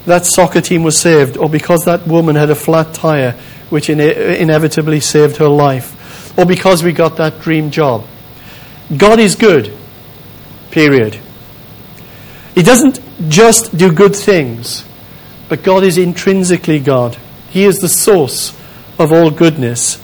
that 0.05 0.25
soccer 0.25 0.61
team 0.61 0.83
was 0.83 0.97
saved 0.99 1.37
or 1.37 1.49
because 1.49 1.85
that 1.85 2.07
woman 2.07 2.35
had 2.35 2.49
a 2.49 2.55
flat 2.55 2.93
tire, 2.93 3.33
which 3.69 3.89
inevitably 3.89 4.99
saved 4.99 5.37
her 5.37 5.47
life, 5.47 6.37
or 6.37 6.45
because 6.45 6.83
we 6.83 6.91
got 6.91 7.17
that 7.17 7.39
dream 7.41 7.69
job. 7.69 8.05
God 8.95 9.19
is 9.19 9.35
good, 9.35 9.75
period. 10.71 11.19
He 12.55 12.63
doesn't 12.63 12.99
just 13.29 13.75
do 13.77 13.91
good 13.91 14.15
things, 14.15 14.83
but 15.49 15.63
God 15.63 15.83
is 15.83 15.97
intrinsically 15.97 16.79
God. 16.79 17.17
He 17.49 17.63
is 17.63 17.77
the 17.77 17.89
source 17.89 18.49
of 18.97 19.11
all 19.11 19.31
goodness. 19.31 20.01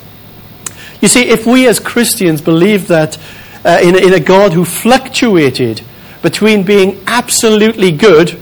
You 1.01 1.07
see, 1.07 1.29
if 1.29 1.45
we 1.45 1.67
as 1.67 1.79
Christians 1.79 2.41
believe 2.41 2.87
that 2.87 3.17
uh, 3.65 3.79
in, 3.81 3.95
in 3.95 4.13
a 4.13 4.19
God 4.19 4.53
who 4.53 4.65
fluctuated 4.65 5.81
between 6.21 6.63
being 6.63 7.01
absolutely 7.07 7.91
good 7.91 8.39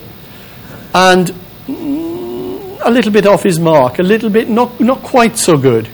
and 0.93 1.29
a 1.69 2.89
little 2.89 3.11
bit 3.11 3.25
off 3.25 3.43
his 3.43 3.59
mark, 3.59 3.99
a 3.99 4.03
little 4.03 4.29
bit 4.29 4.49
not, 4.49 4.79
not 4.79 5.03
quite 5.03 5.37
so 5.37 5.57
good 5.57 5.89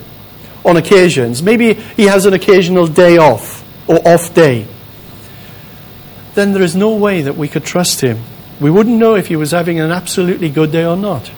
on 0.64 0.78
occasions. 0.78 1.42
Maybe 1.42 1.74
he 1.74 2.04
has 2.04 2.26
an 2.26 2.34
occasional 2.34 2.88
day 2.88 3.18
off 3.18 3.64
or 3.88 4.06
off 4.08 4.34
day. 4.34 4.68
Then 6.36 6.54
there 6.54 6.64
is 6.64 6.76
no 6.76 6.96
way 6.96 7.22
that 7.22 7.36
we 7.36 7.48
could 7.48 7.64
trust 7.64 8.02
him. 8.02 8.20
We 8.60 8.72
wouldn't 8.72 8.98
know 8.98 9.16
if 9.16 9.28
he 9.28 9.36
was 9.36 9.52
having 9.52 9.80
an 9.80 9.92
absolutely 9.92 10.50
good 10.50 10.72
day 10.72 10.86
or 10.86 10.96
not. 10.96 11.30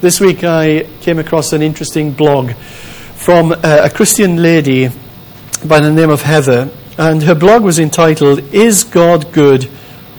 This 0.00 0.20
week 0.20 0.44
I 0.44 0.86
came 1.00 1.18
across 1.18 1.52
an 1.52 1.60
interesting 1.60 2.12
blog 2.12 2.52
from 2.52 3.52
uh, 3.52 3.56
a 3.62 3.90
Christian 3.90 4.42
lady 4.42 4.90
by 5.66 5.80
the 5.80 5.92
name 5.92 6.10
of 6.10 6.22
Heather, 6.22 6.70
and 6.96 7.22
her 7.22 7.34
blog 7.34 7.62
was 7.62 7.78
entitled, 7.78 8.38
Is 8.54 8.84
God 8.84 9.32
Good 9.32 9.70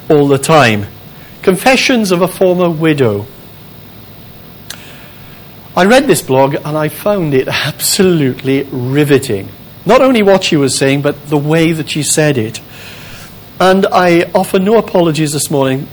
All 0.09 0.27
the 0.27 0.37
Time? 0.37 0.85
Confessions 1.41 2.11
of 2.11 2.21
a 2.21 2.27
Former 2.27 2.69
Widow. 2.69 3.25
I 5.75 5.85
read 5.85 6.05
this 6.05 6.21
blog 6.21 6.55
and 6.55 6.77
I 6.77 6.89
found 6.89 7.33
it 7.33 7.47
absolutely 7.47 8.63
riveting. 8.63 9.49
Not 9.85 10.01
only 10.01 10.21
what 10.21 10.43
she 10.43 10.57
was 10.57 10.77
saying, 10.77 11.01
but 11.01 11.29
the 11.29 11.37
way 11.37 11.71
that 11.71 11.89
she 11.89 12.03
said 12.03 12.37
it. 12.37 12.61
And 13.59 13.85
I 13.87 14.29
offer 14.35 14.59
no 14.59 14.77
apologies 14.77 15.33
this 15.33 15.49
morning 15.49 15.87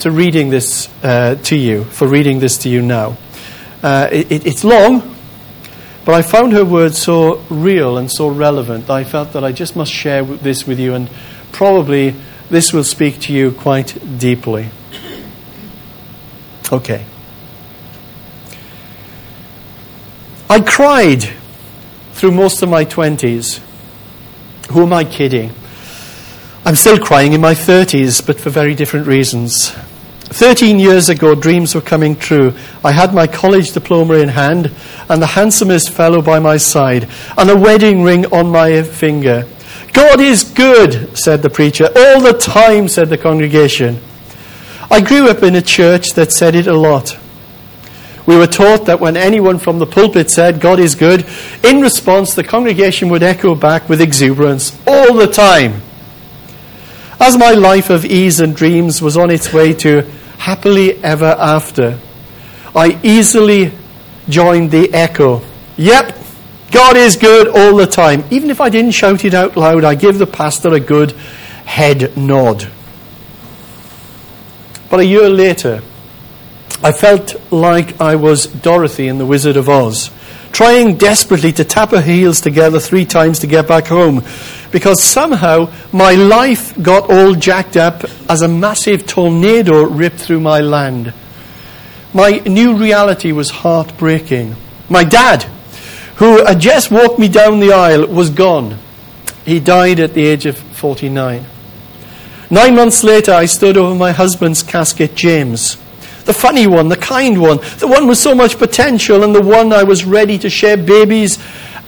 to 0.00 0.10
reading 0.10 0.48
this 0.48 0.88
uh, 1.02 1.34
to 1.34 1.56
you, 1.56 1.84
for 1.84 2.08
reading 2.08 2.38
this 2.38 2.58
to 2.58 2.68
you 2.68 2.82
now. 2.82 3.16
Uh, 3.82 4.08
it, 4.10 4.46
it's 4.46 4.64
long, 4.64 5.16
but 6.04 6.14
I 6.14 6.22
found 6.22 6.52
her 6.52 6.64
words 6.64 6.98
so 6.98 7.36
real 7.48 7.96
and 7.96 8.10
so 8.10 8.28
relevant, 8.28 8.86
that 8.86 8.92
I 8.92 9.04
felt 9.04 9.32
that 9.32 9.44
I 9.44 9.52
just 9.52 9.76
must 9.76 9.92
share 9.92 10.24
this 10.24 10.66
with 10.66 10.78
you, 10.78 10.94
and 10.94 11.08
probably 11.52 12.14
this 12.50 12.72
will 12.72 12.84
speak 12.84 13.20
to 13.20 13.32
you 13.32 13.52
quite 13.52 14.18
deeply. 14.18 14.68
Okay. 16.70 17.04
I 20.50 20.60
cried 20.60 21.22
through 22.12 22.32
most 22.32 22.62
of 22.62 22.68
my 22.68 22.84
20s. 22.84 23.60
Who 24.70 24.82
am 24.82 24.92
I 24.92 25.04
kidding? 25.04 25.52
I'm 26.64 26.76
still 26.76 26.98
crying 26.98 27.32
in 27.32 27.40
my 27.40 27.54
30s, 27.54 28.24
but 28.26 28.38
for 28.38 28.50
very 28.50 28.74
different 28.74 29.06
reasons. 29.06 29.74
Thirteen 30.32 30.78
years 30.78 31.10
ago, 31.10 31.34
dreams 31.34 31.74
were 31.74 31.82
coming 31.82 32.16
true. 32.16 32.54
I 32.82 32.92
had 32.92 33.12
my 33.12 33.26
college 33.26 33.72
diploma 33.72 34.14
in 34.14 34.30
hand 34.30 34.72
and 35.10 35.20
the 35.20 35.26
handsomest 35.26 35.90
fellow 35.90 36.22
by 36.22 36.38
my 36.38 36.56
side 36.56 37.06
and 37.36 37.50
a 37.50 37.56
wedding 37.56 38.02
ring 38.02 38.24
on 38.32 38.50
my 38.50 38.82
finger. 38.82 39.46
God 39.92 40.20
is 40.20 40.42
good, 40.42 41.18
said 41.18 41.42
the 41.42 41.50
preacher. 41.50 41.84
All 41.84 42.22
the 42.22 42.32
time, 42.32 42.88
said 42.88 43.10
the 43.10 43.18
congregation. 43.18 44.00
I 44.90 45.02
grew 45.02 45.28
up 45.28 45.42
in 45.42 45.54
a 45.54 45.60
church 45.60 46.14
that 46.14 46.32
said 46.32 46.54
it 46.54 46.66
a 46.66 46.72
lot. 46.72 47.18
We 48.24 48.38
were 48.38 48.46
taught 48.46 48.86
that 48.86 49.00
when 49.00 49.18
anyone 49.18 49.58
from 49.58 49.80
the 49.80 49.86
pulpit 49.86 50.30
said, 50.30 50.60
God 50.60 50.80
is 50.80 50.94
good, 50.94 51.26
in 51.62 51.82
response, 51.82 52.34
the 52.34 52.44
congregation 52.44 53.10
would 53.10 53.22
echo 53.22 53.54
back 53.54 53.88
with 53.88 54.00
exuberance 54.00 54.78
all 54.86 55.12
the 55.14 55.26
time. 55.26 55.82
As 57.20 57.36
my 57.36 57.50
life 57.50 57.90
of 57.90 58.06
ease 58.06 58.40
and 58.40 58.56
dreams 58.56 59.02
was 59.02 59.16
on 59.16 59.30
its 59.30 59.52
way 59.52 59.74
to 59.74 60.10
happily 60.42 61.02
ever 61.04 61.36
after. 61.38 61.98
I 62.74 62.98
easily 63.04 63.70
joined 64.28 64.72
the 64.72 64.92
echo. 64.92 65.40
Yep, 65.76 66.18
God 66.72 66.96
is 66.96 67.16
good 67.16 67.46
all 67.46 67.76
the 67.76 67.86
time. 67.86 68.24
Even 68.30 68.50
if 68.50 68.60
I 68.60 68.68
didn't 68.68 68.90
shout 68.90 69.24
it 69.24 69.34
out 69.34 69.56
loud, 69.56 69.84
I 69.84 69.94
give 69.94 70.18
the 70.18 70.26
pastor 70.26 70.74
a 70.74 70.80
good 70.80 71.12
head 71.64 72.16
nod. 72.16 72.68
But 74.90 74.98
a 74.98 75.04
year 75.04 75.28
later, 75.28 75.80
I 76.82 76.90
felt 76.90 77.36
like 77.52 78.00
I 78.00 78.16
was 78.16 78.46
Dorothy 78.46 79.06
in 79.06 79.18
The 79.18 79.26
Wizard 79.26 79.56
of 79.56 79.68
Oz, 79.68 80.10
trying 80.52 80.96
desperately 80.96 81.52
to 81.52 81.64
tap 81.64 81.90
her 81.90 82.00
heels 82.00 82.40
together 82.40 82.78
three 82.78 83.04
times 83.04 83.40
to 83.40 83.46
get 83.46 83.66
back 83.66 83.86
home, 83.86 84.22
because 84.70 85.02
somehow 85.02 85.72
my 85.92 86.12
life 86.12 86.80
got 86.80 87.10
all 87.10 87.34
jacked 87.34 87.76
up 87.76 88.04
as 88.28 88.42
a 88.42 88.48
massive 88.48 89.06
tornado 89.06 89.82
ripped 89.82 90.18
through 90.18 90.40
my 90.40 90.60
land. 90.60 91.12
My 92.14 92.42
new 92.46 92.76
reality 92.76 93.32
was 93.32 93.50
heartbreaking. 93.50 94.54
My 94.90 95.02
dad, 95.02 95.44
who 96.16 96.44
had 96.44 96.60
just 96.60 96.90
walked 96.90 97.18
me 97.18 97.28
down 97.28 97.60
the 97.60 97.72
aisle, 97.72 98.06
was 98.06 98.28
gone. 98.28 98.78
He 99.46 99.58
died 99.58 99.98
at 99.98 100.12
the 100.12 100.26
age 100.26 100.44
of 100.46 100.58
49. 100.58 101.46
Nine 102.50 102.74
months 102.74 103.02
later, 103.02 103.32
I 103.32 103.46
stood 103.46 103.78
over 103.78 103.94
my 103.94 104.12
husband's 104.12 104.62
casket, 104.62 105.14
James. 105.14 105.78
The 106.24 106.32
funny 106.32 106.66
one, 106.66 106.88
the 106.88 106.96
kind 106.96 107.40
one, 107.40 107.58
the 107.78 107.88
one 107.88 108.06
with 108.06 108.18
so 108.18 108.34
much 108.34 108.58
potential, 108.58 109.24
and 109.24 109.34
the 109.34 109.42
one 109.42 109.72
I 109.72 109.82
was 109.82 110.04
ready 110.04 110.38
to 110.38 110.50
share 110.50 110.76
babies 110.76 111.38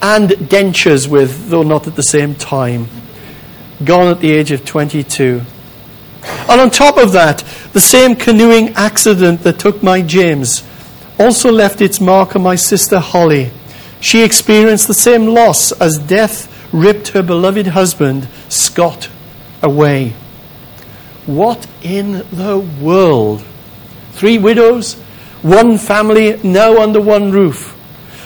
and 0.03 0.31
dentures 0.31 1.09
with, 1.09 1.49
though 1.49 1.63
not 1.63 1.87
at 1.87 1.97
the 1.97 2.03
same 2.03 2.35
time. 2.35 2.89
Gone 3.85 4.09
at 4.09 4.21
the 4.21 4.33
age 4.33 4.51
of 4.51 4.65
22. 4.65 5.43
And 6.49 6.61
on 6.61 6.71
top 6.71 6.97
of 6.97 7.13
that, 7.13 7.45
the 7.73 7.81
same 7.81 8.17
canoeing 8.17 8.71
accident 8.75 9.43
that 9.43 9.59
took 9.59 9.83
my 9.83 10.03
James 10.03 10.63
also 11.19 11.51
left 11.51 11.81
its 11.81 12.01
mark 12.01 12.35
on 12.35 12.43
my 12.43 12.57
sister 12.57 12.99
Holly. 12.99 13.51
She 14.01 14.23
experienced 14.23 14.87
the 14.89 14.95
same 14.95 15.27
loss 15.27 15.73
as 15.73 15.99
death 15.99 16.51
ripped 16.73 17.09
her 17.09 17.23
beloved 17.23 17.69
husband, 17.69 18.29
Scott, 18.49 19.09
away. 19.63 20.15
What 21.27 21.67
in 21.83 22.25
the 22.33 22.59
world? 22.59 23.45
Three 24.15 24.39
widows, 24.39 24.95
one 25.43 25.79
family, 25.79 26.41
now 26.43 26.81
under 26.81 27.01
one 27.01 27.33
roof. 27.33 27.73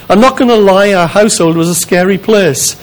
I'm 0.08 0.20
not 0.20 0.38
going 0.38 0.48
to 0.48 0.56
lie, 0.56 0.94
our 0.94 1.08
household 1.08 1.56
was 1.56 1.68
a 1.68 1.74
scary 1.74 2.16
place. 2.16 2.76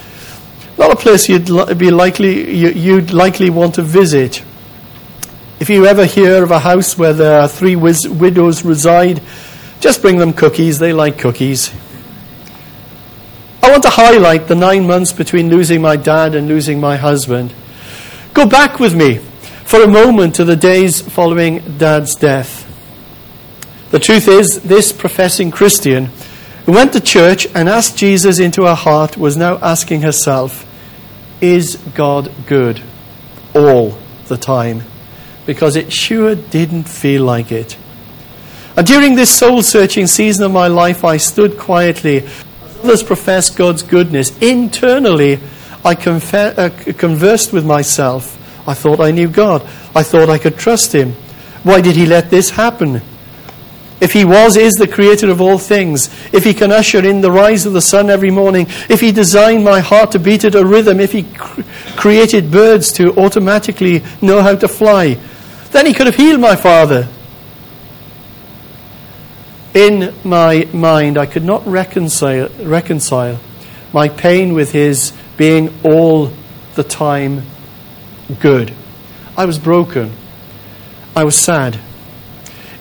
Not 0.78 0.92
a 0.92 0.96
place 0.96 1.30
you'd 1.30 1.48
be 1.78 1.90
likely, 1.90 2.54
you'd 2.56 3.14
likely 3.14 3.50
want 3.50 3.76
to 3.76 3.82
visit. 3.82 4.44
If 5.60 5.70
you 5.70 5.86
ever 5.86 6.06
hear 6.06 6.44
of 6.44 6.52
a 6.52 6.60
house 6.60 6.98
where 6.98 7.14
there 7.14 7.40
are 7.40 7.48
three 7.48 7.76
widows 7.76 8.66
reside, 8.66 9.22
just 9.80 10.02
bring 10.02 10.18
them 10.18 10.34
cookies. 10.34 10.80
They 10.80 10.94
like 10.94 11.18
cookies. 11.18 11.74
I 13.64 13.72
want 13.72 13.84
to 13.84 13.90
highlight 13.90 14.48
the 14.48 14.56
nine 14.56 14.86
months 14.86 15.14
between 15.14 15.50
losing 15.50 15.82
my 15.82 15.96
dad 15.96 16.36
and 16.36 16.48
losing 16.48 16.80
my 16.80 16.98
husband. 16.98 17.54
Go 18.34 18.46
back 18.46 18.80
with 18.80 18.94
me 18.96 19.20
for 19.64 19.82
a 19.82 19.88
moment 19.88 20.36
to 20.36 20.44
the 20.44 20.56
days 20.56 21.02
following 21.02 21.78
dad's 21.78 22.16
death. 22.16 22.65
The 23.96 24.00
truth 24.00 24.28
is, 24.28 24.62
this 24.64 24.92
professing 24.92 25.52
Christian 25.52 26.10
who 26.66 26.74
went 26.74 26.92
to 26.92 27.00
church 27.00 27.48
and 27.56 27.70
asked 27.70 27.98
Jesus 27.98 28.40
into 28.40 28.64
her 28.64 28.76
heart 28.76 29.16
was 29.16 29.38
now 29.38 29.58
asking 29.60 30.02
herself, 30.02 30.70
Is 31.40 31.78
God 31.96 32.30
good 32.46 32.82
all 33.54 33.98
the 34.28 34.36
time? 34.36 34.84
Because 35.46 35.78
it 35.78 35.94
sure 35.94 36.36
didn't 36.36 36.90
feel 36.90 37.24
like 37.24 37.54
it. 37.54 37.78
And 38.76 38.86
during 38.86 39.16
this 39.16 39.34
soul 39.34 39.64
searching 39.64 40.08
season 40.08 40.44
of 40.44 40.52
my 40.52 40.68
life, 40.68 41.06
I 41.06 41.16
stood 41.16 41.58
quietly. 41.58 42.28
Others 42.84 43.04
professed 43.04 43.56
God's 43.56 43.82
goodness. 43.82 44.38
Internally, 44.40 45.40
I 45.86 45.96
confer- 45.96 46.54
uh, 46.58 46.94
conversed 46.98 47.54
with 47.54 47.66
myself. 47.66 48.38
I 48.68 48.74
thought 48.74 49.00
I 49.00 49.12
knew 49.12 49.30
God. 49.30 49.62
I 49.96 50.04
thought 50.04 50.28
I 50.28 50.38
could 50.38 50.58
trust 50.58 50.94
Him. 50.94 51.14
Why 51.64 51.80
did 51.80 51.96
He 51.96 52.06
let 52.06 52.30
this 52.30 52.50
happen? 52.50 53.02
If 54.02 54.14
He 54.14 54.26
was, 54.26 54.58
is 54.58 54.74
the 54.74 54.88
creator 54.88 55.30
of 55.30 55.42
all 55.42 55.58
things, 55.58 56.08
if 56.34 56.44
He 56.44 56.54
can 56.54 56.72
usher 56.72 57.06
in 57.06 57.22
the 57.22 57.32
rise 57.32 57.66
of 57.66 57.74
the 57.74 57.82
sun 57.82 58.10
every 58.10 58.32
morning, 58.32 58.68
if 58.90 59.02
He 59.02 59.12
designed 59.12 59.64
my 59.64 59.80
heart 59.80 60.12
to 60.12 60.20
beat 60.20 60.44
at 60.44 60.56
a 60.56 60.66
rhythm, 60.66 61.00
if 61.00 61.12
He 61.12 61.24
cr- 61.24 61.62
created 61.96 62.52
birds 62.52 62.92
to 62.94 63.16
automatically 63.18 64.04
know 64.22 64.42
how 64.42 64.56
to 64.56 64.68
fly, 64.68 65.18
then 65.72 65.86
He 65.86 65.94
could 65.94 66.08
have 66.08 66.16
healed 66.16 66.42
my 66.42 66.56
father 66.56 67.08
in 69.76 70.14
my 70.24 70.68
mind, 70.72 71.18
I 71.18 71.26
could 71.26 71.44
not 71.44 71.68
reconcile, 71.68 72.48
reconcile 72.62 73.40
my 73.94 74.08
pain 74.08 74.54
with 74.54 74.72
his 74.72 75.12
being 75.36 75.74
all 75.84 76.32
the 76.76 76.84
time 76.84 77.44
good. 78.40 78.74
I 79.38 79.44
was 79.44 79.60
broken. 79.60 80.14
I 81.14 81.26
was 81.26 81.38
sad. 81.38 81.78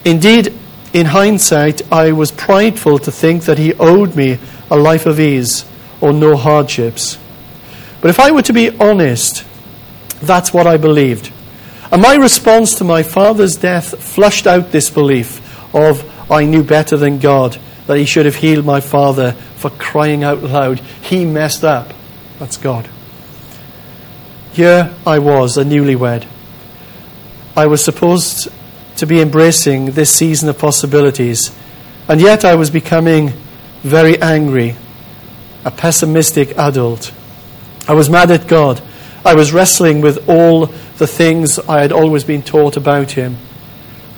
Indeed, 0.04 0.54
in 0.94 1.06
hindsight, 1.06 1.92
I 1.92 2.12
was 2.12 2.30
prideful 2.30 3.00
to 3.00 3.10
think 3.10 3.44
that 3.44 3.58
he 3.58 3.74
owed 3.74 4.14
me 4.14 4.38
a 4.70 4.76
life 4.76 5.06
of 5.06 5.18
ease 5.18 5.64
or 6.00 6.12
no 6.12 6.36
hardships. 6.36 7.18
But 8.00 8.10
if 8.10 8.20
I 8.20 8.30
were 8.30 8.42
to 8.42 8.52
be 8.52 8.70
honest, 8.78 9.44
that's 10.20 10.54
what 10.54 10.68
I 10.68 10.76
believed. 10.76 11.32
And 11.90 12.00
my 12.00 12.14
response 12.14 12.76
to 12.76 12.84
my 12.84 13.02
father's 13.02 13.56
death 13.56 14.00
flushed 14.00 14.46
out 14.46 14.70
this 14.70 14.88
belief 14.88 15.40
of 15.74 16.08
I 16.30 16.44
knew 16.44 16.62
better 16.62 16.96
than 16.96 17.18
God 17.18 17.58
that 17.88 17.98
He 17.98 18.06
should 18.06 18.26
have 18.26 18.36
healed 18.36 18.64
my 18.64 18.80
father 18.80 19.32
for 19.56 19.70
crying 19.70 20.22
out 20.22 20.44
loud. 20.44 20.78
He 20.78 21.24
messed 21.24 21.64
up. 21.64 21.92
That's 22.38 22.56
God. 22.56 22.88
Here 24.52 24.94
I 25.04 25.18
was, 25.18 25.56
a 25.56 25.64
newlywed. 25.64 26.26
I 27.56 27.66
was 27.66 27.84
supposed 27.84 28.48
to 28.96 29.06
be 29.06 29.20
embracing 29.20 29.86
this 29.92 30.14
season 30.14 30.48
of 30.48 30.58
possibilities, 30.58 31.54
and 32.08 32.20
yet 32.20 32.44
I 32.44 32.54
was 32.54 32.70
becoming 32.70 33.32
very 33.82 34.20
angry, 34.20 34.76
a 35.64 35.70
pessimistic 35.70 36.56
adult. 36.56 37.12
I 37.88 37.94
was 37.94 38.08
mad 38.08 38.30
at 38.30 38.46
God. 38.46 38.82
I 39.24 39.34
was 39.34 39.52
wrestling 39.52 40.00
with 40.00 40.28
all 40.28 40.66
the 40.98 41.06
things 41.06 41.58
I 41.58 41.80
had 41.80 41.92
always 41.92 42.24
been 42.24 42.42
taught 42.42 42.76
about 42.76 43.12
Him. 43.12 43.38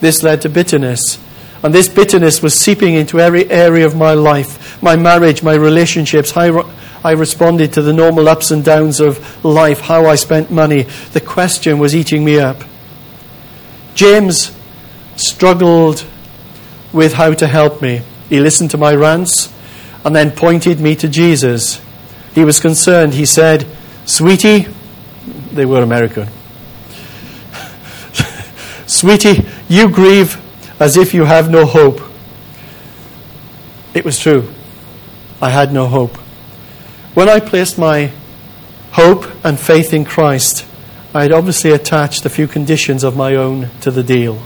This 0.00 0.22
led 0.22 0.42
to 0.42 0.48
bitterness 0.48 1.18
and 1.62 1.74
this 1.74 1.88
bitterness 1.88 2.42
was 2.42 2.54
seeping 2.54 2.94
into 2.94 3.18
every 3.18 3.50
area 3.50 3.86
of 3.86 3.96
my 3.96 4.12
life 4.12 4.80
my 4.82 4.94
marriage, 4.94 5.42
my 5.42 5.54
relationships, 5.54 6.30
how 6.30 6.70
I 7.02 7.12
responded 7.12 7.72
to 7.72 7.82
the 7.82 7.92
normal 7.92 8.28
ups 8.28 8.50
and 8.50 8.64
downs 8.64 9.00
of 9.00 9.44
life, 9.44 9.80
how 9.80 10.06
I 10.06 10.16
spent 10.16 10.50
money. 10.50 10.82
The 11.12 11.20
question 11.20 11.78
was 11.78 11.96
eating 11.96 12.24
me 12.24 12.38
up. 12.38 12.62
James 13.94 14.56
struggled 15.16 16.06
with 16.92 17.14
how 17.14 17.34
to 17.34 17.46
help 17.46 17.82
me. 17.82 18.02
He 18.28 18.40
listened 18.40 18.70
to 18.72 18.78
my 18.78 18.94
rants 18.94 19.52
and 20.04 20.14
then 20.14 20.30
pointed 20.30 20.80
me 20.80 20.94
to 20.96 21.08
Jesus. 21.08 21.80
He 22.34 22.44
was 22.44 22.60
concerned. 22.60 23.14
He 23.14 23.26
said, 23.26 23.66
Sweetie, 24.04 24.66
they 25.52 25.66
were 25.66 25.82
American. 25.82 26.28
Sweetie, 28.86 29.44
you 29.68 29.90
grieve 29.90 30.40
as 30.80 30.96
if 30.96 31.14
you 31.14 31.24
have 31.24 31.50
no 31.50 31.66
hope. 31.66 32.00
It 33.94 34.04
was 34.04 34.18
true. 34.18 34.52
I 35.40 35.50
had 35.50 35.72
no 35.72 35.86
hope. 35.86 36.16
When 37.14 37.28
I 37.28 37.40
placed 37.40 37.78
my 37.78 38.12
hope 38.92 39.26
and 39.44 39.58
faith 39.58 39.92
in 39.92 40.04
Christ, 40.04 40.66
I 41.14 41.22
had 41.22 41.32
obviously 41.32 41.70
attached 41.70 42.26
a 42.26 42.30
few 42.30 42.46
conditions 42.46 43.02
of 43.02 43.16
my 43.16 43.34
own 43.34 43.70
to 43.80 43.90
the 43.90 44.02
deal. 44.02 44.42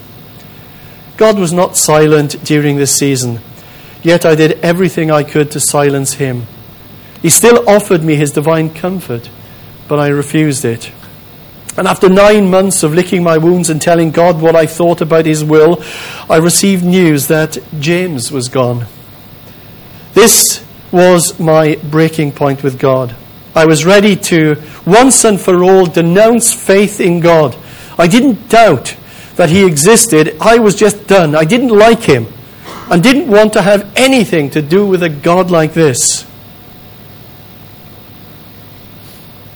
God 1.21 1.39
was 1.39 1.53
not 1.53 1.77
silent 1.77 2.43
during 2.45 2.79
this 2.79 2.97
season, 2.97 3.41
yet 4.03 4.25
I 4.25 4.35
did 4.35 4.53
everything 4.61 5.11
I 5.11 5.23
could 5.23 5.51
to 5.51 5.61
silence 5.61 6.15
him. 6.15 6.47
He 7.21 7.29
still 7.29 7.69
offered 7.69 8.03
me 8.03 8.17
his 8.17 8.31
divine 8.31 8.73
comfort, 8.73 9.29
but 9.87 10.01
I 10.01 10.09
refused 10.09 10.65
it. 10.65 10.91
And 11.77 11.87
after 11.87 12.09
nine 12.09 12.51
months 12.51 12.83
of 12.83 12.95
licking 12.95 13.23
my 13.23 13.37
wounds 13.37 13.69
and 13.69 13.83
telling 13.83 14.13
God 14.13 14.41
what 14.41 14.57
I 14.57 14.65
thought 14.65 15.03
about 15.03 15.27
His 15.27 15.45
will, 15.45 15.85
I 16.31 16.39
received 16.39 16.87
news 16.87 17.29
that 17.29 17.59
James 17.79 18.33
was 18.33 18.49
gone. 18.49 18.87
This 20.15 20.65
was 20.91 21.39
my 21.39 21.77
breaking 21.85 22.33
point 22.33 22.63
with 22.63 22.79
God. 22.79 23.15
I 23.55 23.67
was 23.67 23.85
ready 23.85 24.17
to, 24.17 24.57
once 24.87 25.23
and 25.27 25.39
for 25.39 25.63
all, 25.63 25.85
denounce 25.85 26.55
faith 26.55 26.99
in 26.99 27.21
God. 27.21 27.59
I 27.99 28.07
didn't 28.07 28.49
doubt 28.49 28.97
that 29.41 29.49
He 29.49 29.65
existed. 29.65 30.37
I 30.39 30.59
was 30.59 30.75
just 30.75 31.07
done. 31.07 31.35
I 31.35 31.47
didn't 31.47 31.71
like 31.71 32.03
Him 32.03 32.27
and 32.91 33.03
didn't 33.03 33.27
want 33.27 33.55
to 33.55 33.63
have 33.63 33.91
anything 33.97 34.51
to 34.51 34.61
do 34.61 34.87
with 34.87 35.03
a 35.03 35.09
God 35.09 35.51
like 35.51 35.73
this. 35.73 36.27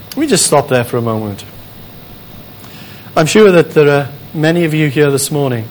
Let 0.09 0.17
me 0.17 0.27
just 0.27 0.47
stop 0.47 0.69
there 0.69 0.85
for 0.85 0.97
a 0.97 1.03
moment. 1.03 1.45
I'm 3.15 3.27
sure 3.27 3.53
that 3.53 3.73
there 3.73 3.91
are 3.91 4.11
many 4.33 4.65
of 4.65 4.73
you 4.73 4.89
here 4.89 5.11
this 5.11 5.31
morning 5.31 5.69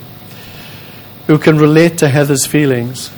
who 1.26 1.40
can 1.40 1.58
relate 1.58 1.98
to 1.98 2.08
Heather's 2.08 2.46
feelings. 2.46 3.10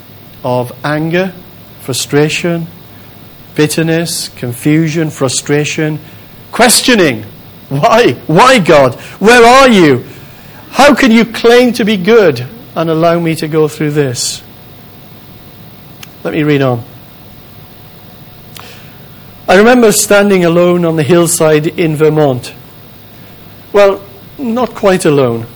of 0.42 0.72
anger, 0.82 1.34
frustration, 1.80 2.68
bitterness, 3.54 4.28
confusion, 4.30 5.10
frustration, 5.10 5.98
questioning. 6.52 7.24
Why? 7.68 8.12
Why, 8.28 8.60
God? 8.60 8.94
Where 9.18 9.44
are 9.44 9.68
you? 9.68 10.04
How 10.76 10.94
can 10.94 11.10
you 11.10 11.24
claim 11.24 11.72
to 11.72 11.86
be 11.86 11.96
good 11.96 12.46
and 12.74 12.90
allow 12.90 13.18
me 13.18 13.34
to 13.36 13.48
go 13.48 13.66
through 13.66 13.92
this? 13.92 14.42
Let 16.22 16.34
me 16.34 16.42
read 16.42 16.60
on. 16.60 16.84
I 19.48 19.56
remember 19.56 19.90
standing 19.90 20.44
alone 20.44 20.84
on 20.84 20.96
the 20.96 21.02
hillside 21.02 21.66
in 21.66 21.96
Vermont. 21.96 22.52
Well, 23.72 24.04
not 24.36 24.74
quite 24.74 25.06
alone. 25.06 25.46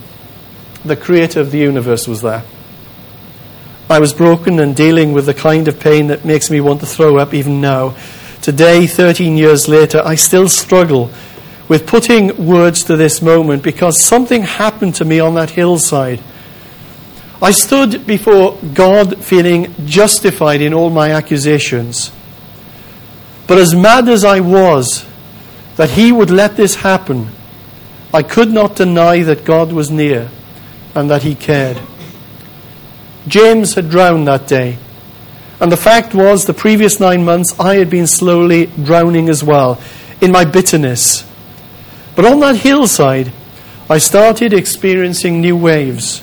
The 0.86 0.96
creator 0.96 1.40
of 1.40 1.50
the 1.50 1.58
universe 1.58 2.08
was 2.08 2.22
there. 2.22 2.42
I 3.90 3.98
was 3.98 4.14
broken 4.14 4.58
and 4.58 4.74
dealing 4.74 5.12
with 5.12 5.26
the 5.26 5.34
kind 5.34 5.68
of 5.68 5.78
pain 5.78 6.06
that 6.06 6.24
makes 6.24 6.50
me 6.50 6.62
want 6.62 6.80
to 6.80 6.86
throw 6.86 7.18
up 7.18 7.34
even 7.34 7.60
now. 7.60 7.94
Today, 8.40 8.86
13 8.86 9.36
years 9.36 9.68
later, 9.68 10.00
I 10.02 10.14
still 10.14 10.48
struggle 10.48 11.10
with 11.70 11.86
putting 11.86 12.48
words 12.48 12.82
to 12.82 12.96
this 12.96 13.22
moment 13.22 13.62
because 13.62 14.00
something 14.00 14.42
happened 14.42 14.92
to 14.92 15.04
me 15.04 15.20
on 15.20 15.34
that 15.34 15.50
hillside. 15.50 16.20
I 17.40 17.52
stood 17.52 18.08
before 18.08 18.58
God 18.74 19.24
feeling 19.24 19.72
justified 19.86 20.62
in 20.62 20.74
all 20.74 20.90
my 20.90 21.12
accusations. 21.12 22.10
But 23.46 23.58
as 23.58 23.72
mad 23.72 24.08
as 24.08 24.24
I 24.24 24.40
was 24.40 25.06
that 25.76 25.90
He 25.90 26.10
would 26.10 26.32
let 26.32 26.56
this 26.56 26.74
happen, 26.74 27.28
I 28.12 28.24
could 28.24 28.50
not 28.50 28.74
deny 28.74 29.22
that 29.22 29.44
God 29.44 29.72
was 29.72 29.92
near 29.92 30.28
and 30.96 31.08
that 31.08 31.22
He 31.22 31.36
cared. 31.36 31.80
James 33.28 33.74
had 33.74 33.90
drowned 33.90 34.26
that 34.26 34.48
day. 34.48 34.76
And 35.60 35.70
the 35.70 35.76
fact 35.76 36.16
was, 36.16 36.46
the 36.46 36.52
previous 36.54 36.98
nine 36.98 37.24
months, 37.24 37.54
I 37.60 37.76
had 37.76 37.90
been 37.90 38.08
slowly 38.08 38.66
drowning 38.66 39.28
as 39.28 39.44
well 39.44 39.80
in 40.20 40.32
my 40.32 40.44
bitterness. 40.44 41.29
But 42.16 42.24
on 42.24 42.40
that 42.40 42.56
hillside, 42.56 43.32
I 43.88 43.98
started 43.98 44.52
experiencing 44.52 45.40
new 45.40 45.56
waves. 45.56 46.22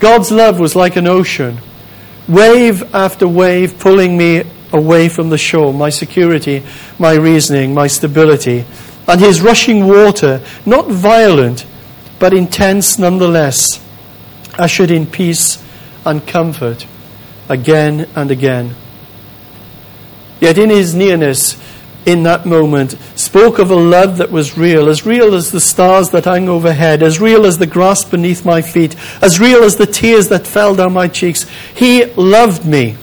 God's 0.00 0.32
love 0.32 0.58
was 0.58 0.74
like 0.74 0.96
an 0.96 1.06
ocean, 1.06 1.58
wave 2.28 2.94
after 2.94 3.28
wave 3.28 3.78
pulling 3.78 4.16
me 4.16 4.42
away 4.72 5.08
from 5.08 5.30
the 5.30 5.38
shore, 5.38 5.72
my 5.72 5.90
security, 5.90 6.62
my 6.98 7.12
reasoning, 7.12 7.74
my 7.74 7.86
stability. 7.86 8.64
And 9.06 9.20
his 9.20 9.40
rushing 9.40 9.86
water, 9.86 10.40
not 10.64 10.88
violent, 10.88 11.66
but 12.18 12.32
intense 12.32 12.98
nonetheless, 12.98 13.84
ushered 14.58 14.90
in 14.90 15.06
peace 15.06 15.62
and 16.04 16.26
comfort 16.26 16.86
again 17.48 18.08
and 18.14 18.30
again. 18.30 18.74
Yet 20.40 20.58
in 20.58 20.70
his 20.70 20.94
nearness, 20.94 21.56
in 22.04 22.24
that 22.24 22.44
moment, 22.44 22.92
spoke 23.14 23.58
of 23.58 23.70
a 23.70 23.76
love 23.76 24.18
that 24.18 24.30
was 24.30 24.58
real, 24.58 24.88
as 24.88 25.06
real 25.06 25.34
as 25.34 25.52
the 25.52 25.60
stars 25.60 26.10
that 26.10 26.24
hung 26.24 26.48
overhead, 26.48 27.02
as 27.02 27.20
real 27.20 27.46
as 27.46 27.58
the 27.58 27.66
grass 27.66 28.04
beneath 28.04 28.44
my 28.44 28.60
feet, 28.60 28.96
as 29.22 29.38
real 29.38 29.62
as 29.62 29.76
the 29.76 29.86
tears 29.86 30.28
that 30.28 30.46
fell 30.46 30.74
down 30.74 30.92
my 30.92 31.08
cheeks. 31.08 31.48
He 31.74 32.04
loved 32.14 32.66
me. 32.66 32.96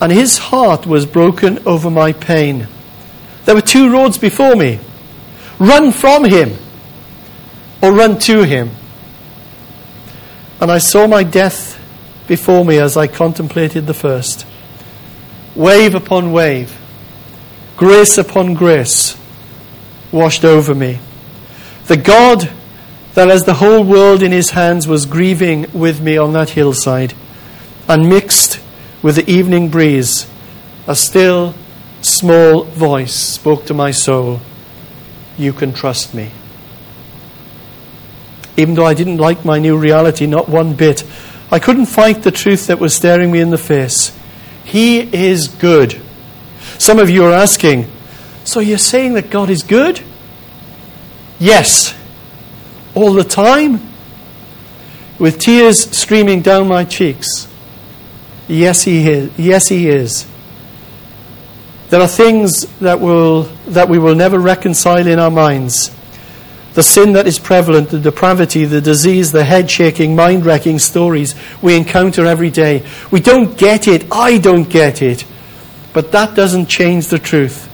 And 0.00 0.12
his 0.12 0.38
heart 0.38 0.86
was 0.86 1.06
broken 1.06 1.58
over 1.66 1.90
my 1.90 2.12
pain. 2.12 2.68
There 3.44 3.54
were 3.54 3.60
two 3.60 3.92
roads 3.92 4.18
before 4.18 4.56
me 4.56 4.80
run 5.58 5.92
from 5.92 6.24
him 6.24 6.56
or 7.82 7.92
run 7.92 8.18
to 8.18 8.42
him. 8.42 8.70
And 10.60 10.70
I 10.70 10.78
saw 10.78 11.06
my 11.06 11.22
death 11.22 11.78
before 12.26 12.64
me 12.64 12.78
as 12.78 12.96
I 12.96 13.06
contemplated 13.06 13.86
the 13.86 13.94
first. 13.94 14.46
Wave 15.54 15.94
upon 15.94 16.32
wave, 16.32 16.78
grace 17.80 18.18
upon 18.18 18.52
grace 18.52 19.16
washed 20.12 20.44
over 20.44 20.74
me. 20.74 20.98
The 21.86 21.96
God 21.96 22.50
that 23.14 23.30
as 23.30 23.44
the 23.44 23.54
whole 23.54 23.82
world 23.82 24.22
in 24.22 24.32
his 24.32 24.50
hands 24.50 24.86
was 24.86 25.06
grieving 25.06 25.64
with 25.72 25.98
me 26.02 26.18
on 26.18 26.34
that 26.34 26.50
hillside, 26.50 27.14
and 27.88 28.06
mixed 28.06 28.60
with 29.02 29.16
the 29.16 29.30
evening 29.30 29.70
breeze, 29.70 30.30
a 30.86 30.94
still, 30.94 31.54
small 32.02 32.64
voice 32.64 33.14
spoke 33.14 33.64
to 33.64 33.72
my 33.72 33.92
soul 33.92 34.42
You 35.38 35.54
can 35.54 35.72
trust 35.72 36.12
me 36.14 36.32
even 38.58 38.74
though 38.74 38.84
I 38.84 38.92
didn't 38.92 39.16
like 39.16 39.42
my 39.42 39.58
new 39.58 39.78
reality, 39.78 40.26
not 40.26 40.46
one 40.46 40.74
bit. 40.74 41.02
I 41.50 41.58
couldn't 41.58 41.86
fight 41.86 42.24
the 42.24 42.30
truth 42.30 42.66
that 42.66 42.78
was 42.78 42.94
staring 42.94 43.30
me 43.30 43.40
in 43.40 43.48
the 43.48 43.56
face. 43.56 44.14
He 44.64 44.98
is 45.00 45.48
good. 45.48 45.98
Some 46.80 46.98
of 46.98 47.10
you 47.10 47.26
are 47.26 47.32
asking, 47.32 47.90
so 48.44 48.58
you're 48.58 48.78
saying 48.78 49.12
that 49.12 49.28
God 49.28 49.50
is 49.50 49.62
good? 49.62 50.00
Yes. 51.38 51.94
All 52.94 53.12
the 53.12 53.22
time? 53.22 53.86
With 55.18 55.38
tears 55.38 55.94
streaming 55.94 56.40
down 56.40 56.68
my 56.68 56.84
cheeks. 56.84 57.46
Yes, 58.48 58.80
He 58.84 59.06
is. 59.06 59.30
Yes, 59.38 59.68
He 59.68 59.88
is. 59.88 60.26
There 61.90 62.00
are 62.00 62.08
things 62.08 62.62
that, 62.78 62.98
will, 62.98 63.42
that 63.66 63.90
we 63.90 63.98
will 63.98 64.14
never 64.14 64.38
reconcile 64.38 65.06
in 65.06 65.18
our 65.18 65.30
minds 65.30 65.94
the 66.72 66.82
sin 66.82 67.12
that 67.12 67.26
is 67.26 67.38
prevalent, 67.38 67.90
the 67.90 67.98
depravity, 67.98 68.64
the 68.64 68.80
disease, 68.80 69.32
the 69.32 69.44
head 69.44 69.70
shaking, 69.70 70.14
mind 70.14 70.46
wrecking 70.46 70.78
stories 70.78 71.34
we 71.60 71.76
encounter 71.76 72.24
every 72.26 72.48
day. 72.48 72.86
We 73.10 73.20
don't 73.20 73.58
get 73.58 73.88
it. 73.88 74.06
I 74.10 74.38
don't 74.38 74.70
get 74.70 75.02
it. 75.02 75.24
But 75.92 76.12
that 76.12 76.34
doesn't 76.34 76.66
change 76.66 77.08
the 77.08 77.18
truth. 77.18 77.68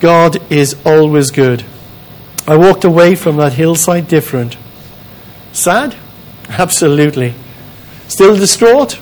God 0.00 0.40
is 0.52 0.76
always 0.84 1.30
good. 1.30 1.64
I 2.46 2.56
walked 2.56 2.84
away 2.84 3.14
from 3.14 3.36
that 3.36 3.54
hillside 3.54 4.06
different. 4.06 4.56
Sad? 5.52 5.96
Absolutely. 6.48 7.34
Still 8.08 8.36
distraught? 8.36 9.00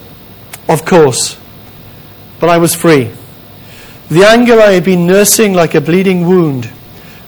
Of 0.69 0.85
course. 0.85 1.39
But 2.41 2.49
I 2.49 2.59
was 2.59 2.75
free. 2.75 3.11
The 4.09 4.25
anger 4.25 4.61
I 4.61 4.73
had 4.73 4.85
been 4.85 5.07
nursing 5.07 5.53
like 5.53 5.75
a 5.75 5.81
bleeding 5.81 6.27
wound 6.27 6.71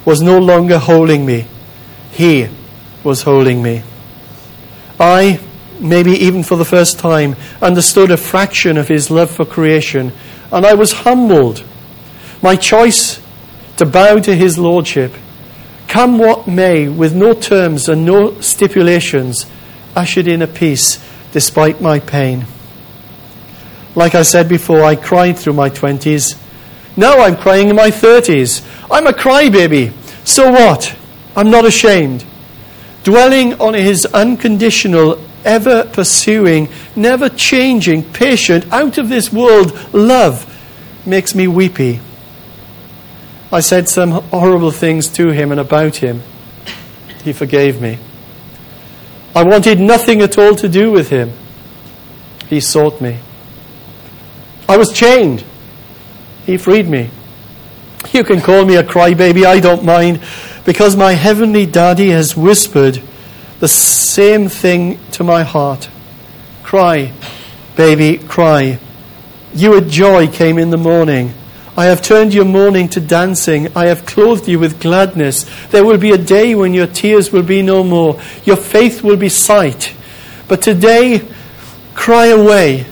was 0.05 0.23
no 0.23 0.39
longer 0.39 0.79
holding 0.79 1.27
me. 1.27 1.47
He 2.13 2.49
was 3.03 3.23
holding 3.23 3.63
me. 3.63 3.83
I, 4.99 5.41
maybe 5.81 6.13
even 6.13 6.43
for 6.43 6.57
the 6.57 6.65
first 6.65 6.99
time, 6.99 7.37
understood 7.61 8.11
a 8.11 8.17
fraction 8.17 8.79
of 8.79 8.89
His 8.89 9.11
love 9.11 9.31
for 9.31 9.45
creation, 9.45 10.13
and 10.53 10.67
I 10.67 10.75
was 10.75 10.93
humbled. 10.93 11.65
My 12.43 12.57
choice 12.57 13.21
to 13.77 13.87
bow 13.87 14.19
to 14.19 14.35
His 14.35 14.59
Lordship, 14.59 15.13
come 15.89 16.19
what 16.19 16.47
may, 16.47 16.89
with 16.89 17.15
no 17.15 17.35
terms 17.35 17.89
and 17.89 18.05
no 18.05 18.41
stipulations, 18.41 19.47
ushered 19.95 20.29
in 20.29 20.43
a 20.43 20.47
peace 20.47 21.05
despite 21.33 21.81
my 21.81 21.99
pain. 21.99 22.47
Like 23.95 24.15
I 24.15 24.23
said 24.23 24.49
before, 24.49 24.83
I 24.83 24.95
cried 24.95 25.39
through 25.39 25.55
my 25.55 25.71
20s. 25.71 26.39
Now 26.97 27.21
I'm 27.21 27.37
crying 27.37 27.69
in 27.69 27.77
my 27.77 27.91
30s. 27.91 28.63
I'm 28.91 29.07
a 29.07 29.13
crybaby. 29.13 29.93
So 30.27 30.51
what? 30.51 30.97
I'm 31.35 31.51
not 31.51 31.65
ashamed. 31.65 32.25
Dwelling 33.05 33.55
on 33.61 33.75
his 33.75 34.05
unconditional, 34.07 35.23
ever 35.47 35.85
pursuing, 35.85 36.69
never 36.95 37.29
changing, 37.29 38.03
patient, 38.13 38.71
out 38.73 38.99
of 38.99 39.09
this 39.09 39.33
world 39.33 39.95
love 39.95 40.53
makes 41.07 41.35
me 41.35 41.47
weepy. 41.47 42.01
I 43.53 43.61
said 43.61 43.89
some 43.89 44.11
horrible 44.11 44.73
things 44.73 45.09
to 45.11 45.31
him 45.31 45.53
and 45.53 45.61
about 45.61 45.97
him. 45.97 46.23
He 47.25 47.33
forgave 47.33 47.81
me. 47.81 47.99
I 49.35 49.45
wanted 49.45 49.81
nothing 49.81 50.21
at 50.21 50.37
all 50.37 50.55
to 50.57 50.69
do 50.69 50.91
with 50.91 51.11
him. 51.11 51.33
He 52.49 52.61
sought 52.61 53.01
me. 53.01 53.19
I 54.69 54.77
was 54.77 54.93
chained. 54.93 55.45
He 56.45 56.57
freed 56.57 56.89
me. 56.89 57.11
You 58.13 58.25
can 58.25 58.41
call 58.41 58.65
me 58.65 58.77
a 58.77 58.83
crybaby, 58.83 59.45
I 59.45 59.61
don't 59.61 59.85
mind 59.85 60.21
because 60.67 60.97
my 60.97 61.13
heavenly 61.13 61.65
daddy 61.65 62.11
has 62.11 62.37
whispered 62.37 63.01
the 63.61 63.69
same 63.69 64.49
thing 64.49 64.99
to 65.13 65.25
my 65.25 65.43
heart. 65.43 65.89
Cry, 66.63 67.13
baby, 67.77 68.19
cry. 68.19 68.79
You 69.55 69.77
a 69.77 69.81
joy 69.81 70.29
came 70.29 70.59
in 70.59 70.71
the 70.71 70.77
morning. 70.77 71.33
I 71.77 71.87
have 71.87 72.01
turned 72.01 72.33
your 72.33 72.45
mourning 72.47 72.89
to 72.91 73.01
dancing. 73.01 73.69
I 73.77 73.87
have 73.87 74.07
clothed 74.07 74.49
you 74.49 74.59
with 74.59 74.81
gladness. 74.81 75.45
There 75.69 75.85
will 75.85 75.99
be 75.99 76.11
a 76.11 76.19
day 76.19 76.55
when 76.55 76.73
your 76.73 76.87
tears 76.87 77.33
will 77.33 77.43
be 77.43 77.63
no 77.63 77.85
more. 77.85 78.21
Your 78.45 78.57
faith 78.57 79.03
will 79.03 79.17
be 79.17 79.29
sight. 79.29 79.95
But 80.49 80.63
today, 80.63 81.23
cry 81.95 82.27
away. 82.27 82.87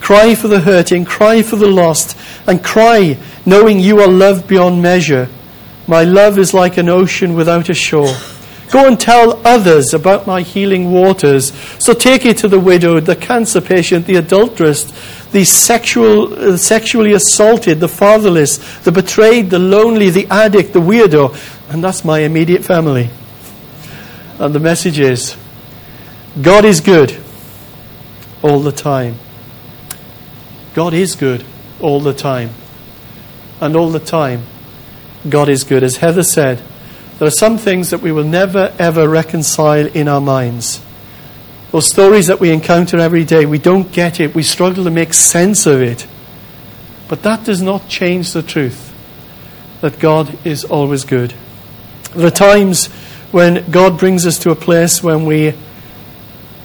Cry 0.00 0.36
for 0.36 0.46
the 0.46 0.60
hurting, 0.60 1.04
cry 1.04 1.42
for 1.42 1.56
the 1.56 1.66
lost, 1.66 2.16
and 2.46 2.62
cry 2.62 3.18
knowing 3.44 3.80
you 3.80 4.00
are 4.00 4.08
loved 4.08 4.46
beyond 4.46 4.80
measure. 4.80 5.28
My 5.88 6.04
love 6.04 6.38
is 6.38 6.54
like 6.54 6.76
an 6.76 6.88
ocean 6.88 7.34
without 7.34 7.68
a 7.68 7.74
shore. 7.74 8.14
Go 8.70 8.88
and 8.88 8.98
tell 8.98 9.40
others 9.46 9.94
about 9.94 10.26
my 10.26 10.42
healing 10.42 10.92
waters. 10.92 11.52
So 11.78 11.94
take 11.94 12.26
it 12.26 12.38
to 12.38 12.48
the 12.48 12.58
widowed, 12.58 13.06
the 13.06 13.14
cancer 13.14 13.60
patient, 13.60 14.06
the 14.06 14.16
adulteress, 14.16 14.84
the 15.30 15.44
sexual, 15.44 16.34
uh, 16.34 16.56
sexually 16.56 17.12
assaulted, 17.12 17.78
the 17.78 17.88
fatherless, 17.88 18.58
the 18.80 18.92
betrayed, 18.92 19.50
the 19.50 19.58
lonely, 19.58 20.10
the 20.10 20.26
addict, 20.26 20.72
the 20.72 20.80
weirdo. 20.80 21.36
And 21.70 21.82
that's 21.82 22.04
my 22.04 22.20
immediate 22.20 22.64
family. 22.64 23.10
And 24.38 24.54
the 24.54 24.60
message 24.60 24.98
is 24.98 25.36
God 26.40 26.64
is 26.64 26.80
good 26.80 27.16
all 28.42 28.60
the 28.60 28.72
time. 28.72 29.16
God 30.74 30.92
is 30.92 31.14
good 31.14 31.44
all 31.80 32.00
the 32.00 32.12
time. 32.12 32.50
And 33.60 33.76
all 33.76 33.90
the 33.90 34.00
time, 34.00 34.42
God 35.28 35.48
is 35.48 35.64
good. 35.64 35.82
As 35.82 35.96
Heather 35.96 36.22
said, 36.22 36.62
there 37.18 37.28
are 37.28 37.30
some 37.30 37.56
things 37.56 37.90
that 37.90 38.02
we 38.02 38.12
will 38.12 38.24
never 38.24 38.74
ever 38.78 39.08
reconcile 39.08 39.86
in 39.86 40.08
our 40.08 40.20
minds. 40.20 40.82
Those 41.72 41.90
stories 41.90 42.26
that 42.26 42.40
we 42.40 42.50
encounter 42.52 42.98
every 42.98 43.24
day, 43.24 43.46
we 43.46 43.58
don't 43.58 43.90
get 43.90 44.20
it. 44.20 44.34
We 44.34 44.42
struggle 44.42 44.84
to 44.84 44.90
make 44.90 45.14
sense 45.14 45.66
of 45.66 45.80
it. 45.80 46.06
But 47.08 47.22
that 47.22 47.44
does 47.44 47.62
not 47.62 47.88
change 47.88 48.32
the 48.32 48.42
truth 48.42 48.94
that 49.80 49.98
God 49.98 50.38
is 50.46 50.64
always 50.64 51.04
good. 51.04 51.34
There 52.14 52.26
are 52.26 52.30
times 52.30 52.86
when 53.30 53.70
God 53.70 53.98
brings 53.98 54.26
us 54.26 54.38
to 54.40 54.50
a 54.50 54.56
place 54.56 55.02
when 55.02 55.26
we 55.26 55.54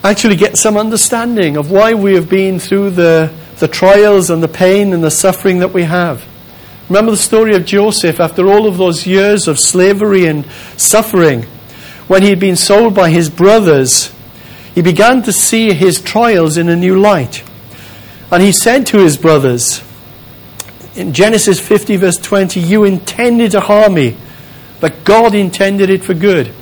actually 0.03 0.35
get 0.35 0.57
some 0.57 0.77
understanding 0.77 1.57
of 1.57 1.69
why 1.69 1.93
we 1.93 2.15
have 2.15 2.29
been 2.29 2.59
through 2.59 2.91
the, 2.91 3.33
the 3.59 3.67
trials 3.67 4.29
and 4.29 4.41
the 4.41 4.47
pain 4.47 4.93
and 4.93 5.03
the 5.03 5.11
suffering 5.11 5.59
that 5.59 5.73
we 5.73 5.83
have. 5.83 6.25
Remember 6.91 7.11
the 7.11 7.17
story 7.17 7.55
of 7.55 7.63
Joseph 7.63 8.19
after 8.19 8.49
all 8.49 8.67
of 8.67 8.75
those 8.75 9.07
years 9.07 9.47
of 9.47 9.57
slavery 9.57 10.25
and 10.25 10.45
suffering. 10.75 11.43
When 12.09 12.21
he 12.21 12.29
had 12.31 12.39
been 12.41 12.57
sold 12.57 12.93
by 12.93 13.11
his 13.11 13.29
brothers, 13.29 14.13
he 14.75 14.81
began 14.81 15.21
to 15.21 15.31
see 15.31 15.71
his 15.71 16.01
trials 16.01 16.57
in 16.57 16.67
a 16.67 16.75
new 16.75 16.99
light. 16.99 17.45
And 18.29 18.43
he 18.43 18.51
said 18.51 18.87
to 18.87 18.97
his 18.97 19.15
brothers, 19.15 19.81
in 20.93 21.13
Genesis 21.13 21.61
50, 21.61 21.95
verse 21.95 22.17
20, 22.17 22.59
You 22.59 22.83
intended 22.83 23.51
to 23.51 23.61
harm 23.61 23.93
me, 23.93 24.17
but 24.81 25.05
God 25.05 25.33
intended 25.33 25.89
it 25.89 26.03
for 26.03 26.13
good. 26.13 26.53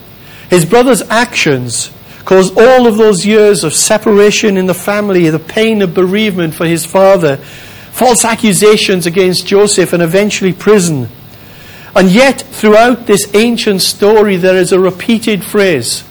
His 0.51 0.63
brother's 0.63 1.01
actions 1.09 1.89
caused 2.25 2.55
all 2.55 2.85
of 2.85 2.97
those 2.97 3.25
years 3.25 3.63
of 3.63 3.73
separation 3.73 4.57
in 4.57 4.67
the 4.67 4.75
family, 4.75 5.27
the 5.31 5.39
pain 5.39 5.81
of 5.81 5.95
bereavement 5.95 6.53
for 6.53 6.67
his 6.67 6.85
father, 6.85 7.43
false 7.99 8.23
accusations 8.23 9.05
against 9.05 9.45
Joseph, 9.45 9.91
and 9.91 10.01
eventually 10.01 10.53
prison. 10.53 11.09
And 11.93 12.09
yet, 12.09 12.39
throughout 12.39 13.07
this 13.07 13.35
ancient 13.35 13.81
story, 13.81 14.37
there 14.37 14.55
is 14.55 14.71
a 14.71 14.79
repeated 14.79 15.43
phrase. 15.43 16.05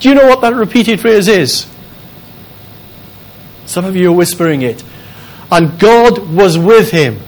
Do 0.00 0.08
you 0.08 0.16
know 0.16 0.26
what 0.26 0.40
that 0.40 0.56
repeated 0.56 0.98
phrase 1.00 1.28
is? 1.28 1.72
Some 3.64 3.84
of 3.84 3.94
you 3.94 4.10
are 4.10 4.16
whispering 4.16 4.62
it. 4.62 4.82
And 5.52 5.78
God 5.78 6.18
was 6.34 6.58
with 6.58 6.90
him. 6.90 7.20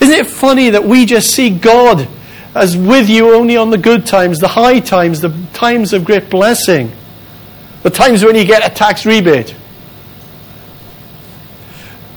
Isn't 0.00 0.14
it 0.14 0.26
funny 0.26 0.70
that 0.70 0.84
we 0.84 1.06
just 1.06 1.30
see 1.30 1.50
God 1.50 2.08
as 2.52 2.76
with 2.76 3.08
you 3.08 3.36
only 3.36 3.56
on 3.56 3.70
the 3.70 3.78
good 3.78 4.06
times, 4.06 4.40
the 4.40 4.48
high 4.48 4.80
times, 4.80 5.20
the 5.20 5.32
times 5.52 5.92
of 5.92 6.04
great 6.04 6.30
blessing, 6.30 6.90
the 7.84 7.90
times 7.90 8.24
when 8.24 8.34
you 8.34 8.44
get 8.44 8.68
a 8.68 8.74
tax 8.74 9.06
rebate? 9.06 9.54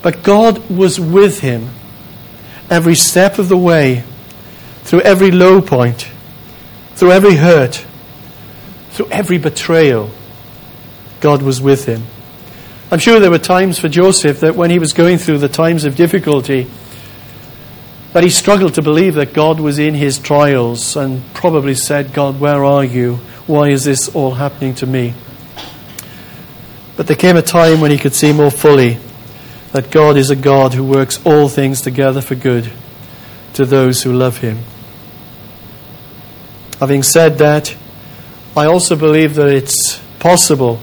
But 0.01 0.23
God 0.23 0.69
was 0.69 0.99
with 0.99 1.41
him 1.41 1.69
every 2.69 2.95
step 2.95 3.37
of 3.37 3.49
the 3.49 3.57
way, 3.57 4.03
through 4.83 5.01
every 5.01 5.29
low 5.29 5.61
point, 5.61 6.09
through 6.95 7.11
every 7.11 7.35
hurt, 7.35 7.85
through 8.91 9.09
every 9.09 9.37
betrayal. 9.37 10.09
God 11.19 11.41
was 11.43 11.61
with 11.61 11.85
him. 11.85 12.03
I'm 12.91 12.99
sure 12.99 13.19
there 13.19 13.29
were 13.29 13.37
times 13.37 13.77
for 13.77 13.89
Joseph 13.89 14.39
that 14.39 14.55
when 14.55 14.71
he 14.71 14.79
was 14.79 14.93
going 14.93 15.17
through 15.17 15.37
the 15.37 15.47
times 15.47 15.85
of 15.85 15.95
difficulty, 15.95 16.67
that 18.13 18.23
he 18.23 18.29
struggled 18.29 18.73
to 18.73 18.81
believe 18.81 19.15
that 19.15 19.33
God 19.33 19.59
was 19.59 19.79
in 19.79 19.93
his 19.93 20.17
trials 20.17 20.97
and 20.97 21.21
probably 21.33 21.75
said, 21.75 22.13
God, 22.13 22.39
where 22.39 22.65
are 22.65 22.83
you? 22.83 23.15
Why 23.47 23.69
is 23.69 23.85
this 23.85 24.13
all 24.13 24.31
happening 24.31 24.73
to 24.75 24.85
me? 24.85 25.13
But 26.97 27.07
there 27.07 27.15
came 27.15 27.37
a 27.37 27.41
time 27.41 27.79
when 27.79 27.91
he 27.91 27.97
could 27.97 28.13
see 28.13 28.33
more 28.33 28.51
fully 28.51 28.97
that 29.71 29.91
God 29.91 30.17
is 30.17 30.29
a 30.29 30.35
God 30.35 30.73
who 30.73 30.83
works 30.83 31.19
all 31.25 31.47
things 31.47 31.81
together 31.81 32.21
for 32.21 32.35
good 32.35 32.71
to 33.53 33.65
those 33.65 34.03
who 34.03 34.13
love 34.13 34.37
Him. 34.39 34.59
Having 36.79 37.03
said 37.03 37.37
that, 37.37 37.75
I 38.55 38.65
also 38.65 38.95
believe 38.95 39.35
that 39.35 39.49
it's 39.49 40.01
possible 40.19 40.79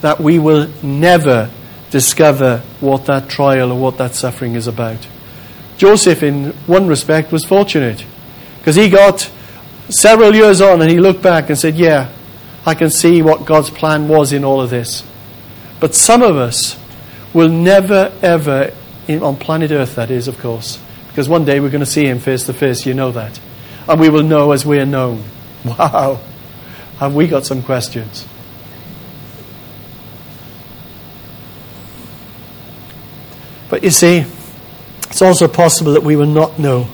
that 0.00 0.20
we 0.20 0.38
will 0.38 0.68
never 0.82 1.50
discover 1.90 2.58
what 2.80 3.06
that 3.06 3.28
trial 3.28 3.70
or 3.70 3.78
what 3.78 3.98
that 3.98 4.14
suffering 4.14 4.54
is 4.54 4.66
about. 4.66 5.06
Joseph, 5.76 6.22
in 6.22 6.50
one 6.66 6.86
respect, 6.88 7.30
was 7.30 7.44
fortunate 7.44 8.04
because 8.58 8.76
he 8.76 8.88
got 8.88 9.30
several 9.88 10.34
years 10.34 10.60
on 10.60 10.80
and 10.80 10.90
he 10.90 10.98
looked 10.98 11.22
back 11.22 11.48
and 11.48 11.58
said, 11.58 11.76
Yeah, 11.76 12.10
I 12.64 12.74
can 12.74 12.90
see 12.90 13.22
what 13.22 13.44
God's 13.44 13.70
plan 13.70 14.08
was 14.08 14.32
in 14.32 14.44
all 14.44 14.60
of 14.60 14.70
this. 14.70 15.04
But 15.80 15.94
some 15.94 16.22
of 16.22 16.36
us, 16.36 16.78
will 17.32 17.48
never, 17.48 18.12
ever, 18.22 18.72
on 19.08 19.36
planet 19.36 19.70
Earth, 19.70 19.94
that 19.96 20.10
is, 20.10 20.28
of 20.28 20.38
course, 20.38 20.78
because 21.08 21.28
one 21.28 21.44
day 21.44 21.60
we're 21.60 21.70
going 21.70 21.80
to 21.80 21.86
see 21.86 22.06
him 22.06 22.18
face 22.18 22.44
to 22.44 22.52
face, 22.52 22.86
you 22.86 22.94
know 22.94 23.10
that. 23.12 23.40
And 23.88 24.00
we 24.00 24.08
will 24.08 24.22
know 24.22 24.52
as 24.52 24.64
we 24.64 24.78
are 24.78 24.86
known. 24.86 25.24
Wow. 25.64 26.20
Have 26.98 27.14
we 27.14 27.28
got 27.28 27.46
some 27.46 27.62
questions? 27.62 28.26
But 33.70 33.84
you 33.84 33.90
see, 33.90 34.24
it's 35.08 35.22
also 35.22 35.46
possible 35.46 35.92
that 35.92 36.02
we 36.02 36.16
will 36.16 36.26
not 36.26 36.58
know 36.58 36.84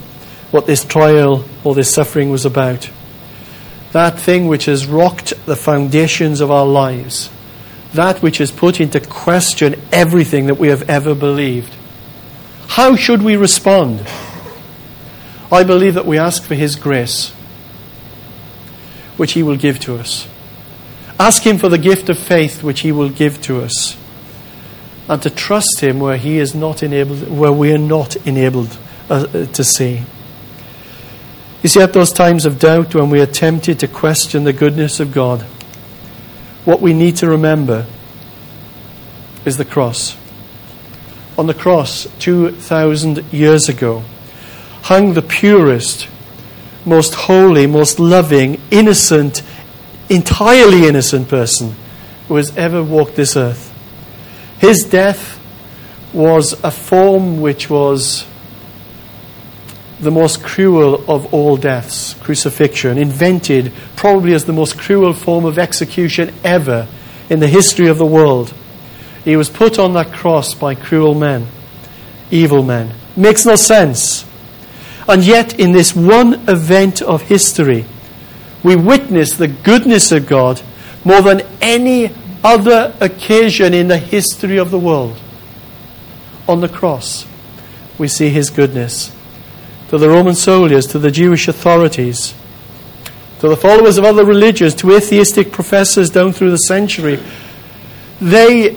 what 0.51 0.67
this 0.67 0.85
trial 0.85 1.45
or 1.65 1.75
this 1.75 1.93
suffering 1.93 2.31
was 2.31 2.45
about. 2.45 2.91
That 3.93 4.19
thing 4.19 4.49
which 4.49 4.67
has 4.67 4.87
rocked 4.87 5.33
the 5.47 5.57
foundations 5.57 6.41
of 6.41 6.51
our 6.51 6.67
lives 6.67 7.31
that 7.95 8.23
which 8.23 8.39
has 8.39 8.51
put 8.51 8.81
into 8.81 9.01
question 9.01 9.81
everything 9.93 10.47
that 10.47 10.59
we 10.59 10.69
have 10.69 10.89
ever 10.91 11.15
believed. 11.15 11.75
How 12.69 12.97
should 12.97 13.23
we 13.23 13.37
respond? 13.37 14.07
I 15.51 15.65
believe 15.65 15.95
that 15.95 16.07
we 16.07 16.19
ask 16.19 16.43
for 16.43 16.55
His 16.55 16.77
grace, 16.77 17.31
which 19.17 19.33
He 19.33 19.43
will 19.43 19.57
give 19.57 19.81
to 19.81 19.97
us. 19.97 20.29
Ask 21.19 21.43
Him 21.43 21.59
for 21.59 21.69
the 21.69 21.79
gift 21.79 22.09
of 22.11 22.19
faith, 22.19 22.63
which 22.63 22.81
He 22.81 22.93
will 22.93 23.09
give 23.09 23.41
to 23.43 23.63
us. 23.63 23.97
And 25.09 25.23
to 25.23 25.31
trust 25.31 25.81
Him 25.81 26.01
where 26.01 26.19
He 26.19 26.39
is 26.39 26.55
not 26.55 26.83
enabled, 26.83 27.31
where 27.31 27.53
we 27.53 27.73
are 27.73 27.79
not 27.79 28.17
enabled 28.27 28.77
uh, 29.09 29.47
to 29.47 29.65
see. 29.65 30.03
You 31.63 31.69
see, 31.69 31.81
at 31.81 31.95
those 31.95 32.13
times 32.13 32.45
of 32.45 32.59
doubt 32.59 32.95
when 32.95 33.11
we 33.11 33.21
are 33.21 33.27
tempted 33.27 33.81
to 33.81 33.89
question 33.89 34.45
the 34.45 34.53
goodness 34.53 35.01
of 35.01 35.13
God, 35.13 35.45
what 36.65 36.81
we 36.81 36.93
need 36.93 37.17
to 37.17 37.29
remember 37.29 37.87
is 39.45 39.57
the 39.57 39.65
cross. 39.65 40.17
On 41.37 41.47
the 41.47 41.55
cross, 41.55 42.07
2,000 42.19 43.25
years 43.33 43.69
ago, 43.69 44.05
hung 44.83 45.15
the 45.15 45.23
purest, 45.23 46.09
most 46.85 47.15
holy, 47.15 47.67
most 47.67 48.01
loving, 48.01 48.61
innocent, 48.71 49.43
entirely 50.09 50.87
innocent 50.87 51.29
person 51.29 51.75
who 52.27 52.37
has 52.37 52.57
ever 52.57 52.83
walked 52.83 53.17
this 53.17 53.37
earth. 53.37 53.73
His 54.59 54.85
death 54.85 55.39
was 56.13 56.53
a 56.65 56.71
form 56.71 57.41
which 57.41 57.71
was 57.71 58.27
the 60.01 60.11
most 60.11 60.43
cruel 60.43 61.05
of 61.11 61.33
all 61.35 61.57
deaths, 61.57 62.15
crucifixion, 62.15 62.99
invented 62.99 63.73
probably 63.97 64.33
as 64.33 64.45
the 64.45 64.53
most 64.53 64.79
cruel 64.79 65.13
form 65.13 65.45
of 65.45 65.59
execution 65.59 66.33
ever 66.45 66.87
in 67.29 67.41
the 67.41 67.49
history 67.49 67.89
of 67.89 67.99
the 67.99 68.07
world. 68.07 68.55
He 69.25 69.37
was 69.37 69.51
put 69.51 69.79
on 69.79 69.95
that 69.95 70.13
cross 70.13 70.55
by 70.55 70.75
cruel 70.75 71.15
men, 71.15 71.49
evil 72.31 72.63
men. 72.63 72.95
Makes 73.17 73.45
no 73.45 73.57
sense. 73.57 74.25
And 75.09 75.25
yet, 75.25 75.59
in 75.59 75.73
this 75.73 75.97
one 75.97 76.49
event 76.49 77.03
of 77.03 77.23
history, 77.23 77.85
we 78.63 78.77
witness 78.77 79.33
the 79.33 79.49
goodness 79.49 80.13
of 80.13 80.27
God 80.27 80.63
more 81.05 81.23
than 81.23 81.43
any 81.61 82.15
other 82.45 82.95
occasion 83.01 83.75
in 83.75 83.89
the 83.89 83.99
history 83.99 84.59
of 84.59 84.71
the 84.71 84.79
world. 84.79 85.19
On 86.47 86.61
the 86.61 86.69
cross, 86.69 87.27
we 87.99 88.07
see 88.07 88.29
His 88.29 88.51
goodness 88.51 89.13
to 89.89 89.99
the 89.99 90.09
Roman 90.09 90.35
soldiers, 90.35 90.87
to 90.89 90.99
the 90.99 91.11
Jewish 91.11 91.49
authorities, 91.49 92.35
to 93.41 93.49
the 93.49 93.57
followers 93.57 93.99
of 93.99 94.05
other 94.05 94.25
religions, 94.25 94.75
to 94.77 94.95
atheistic 94.95 95.53
professors 95.53 96.11
down 96.11 96.33
through 96.33 96.51
the 96.51 96.57
century. 96.57 97.19
They, 98.21 98.77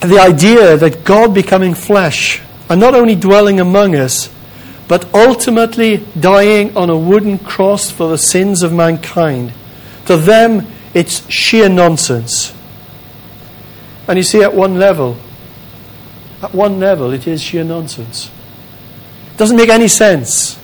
the 0.00 0.18
idea 0.20 0.76
that 0.76 1.04
God 1.04 1.34
becoming 1.34 1.74
flesh 1.74 2.42
and 2.68 2.80
not 2.80 2.94
only 2.94 3.14
dwelling 3.14 3.60
among 3.60 3.96
us, 3.96 4.28
but 4.88 5.12
ultimately 5.14 6.04
dying 6.18 6.76
on 6.76 6.90
a 6.90 6.96
wooden 6.96 7.38
cross 7.38 7.90
for 7.90 8.08
the 8.08 8.18
sins 8.18 8.62
of 8.62 8.72
mankind. 8.72 9.52
To 10.06 10.16
them, 10.16 10.66
it's 10.94 11.30
sheer 11.30 11.68
nonsense. 11.68 12.54
And 14.06 14.16
you 14.16 14.22
see, 14.22 14.42
at 14.42 14.54
one 14.54 14.78
level, 14.78 15.18
at 16.42 16.54
one 16.54 16.80
level, 16.80 17.12
it 17.12 17.26
is 17.26 17.42
sheer 17.42 17.64
nonsense. 17.64 18.30
Doesn't 19.38 19.56
make 19.56 19.68
any 19.68 19.86
sense. 19.86 20.58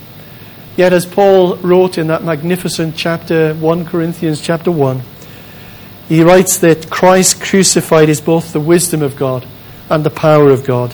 Yet, 0.76 0.92
as 0.92 1.06
Paul 1.06 1.54
wrote 1.58 1.96
in 1.96 2.08
that 2.08 2.24
magnificent 2.24 2.96
chapter, 2.96 3.54
1 3.54 3.86
Corinthians 3.86 4.40
chapter 4.40 4.72
1, 4.72 5.00
he 6.08 6.24
writes 6.24 6.58
that 6.58 6.90
Christ 6.90 7.40
crucified 7.40 8.08
is 8.08 8.20
both 8.20 8.52
the 8.52 8.58
wisdom 8.58 9.00
of 9.00 9.14
God 9.14 9.46
and 9.88 10.02
the 10.02 10.10
power 10.10 10.50
of 10.50 10.66
God. 10.66 10.92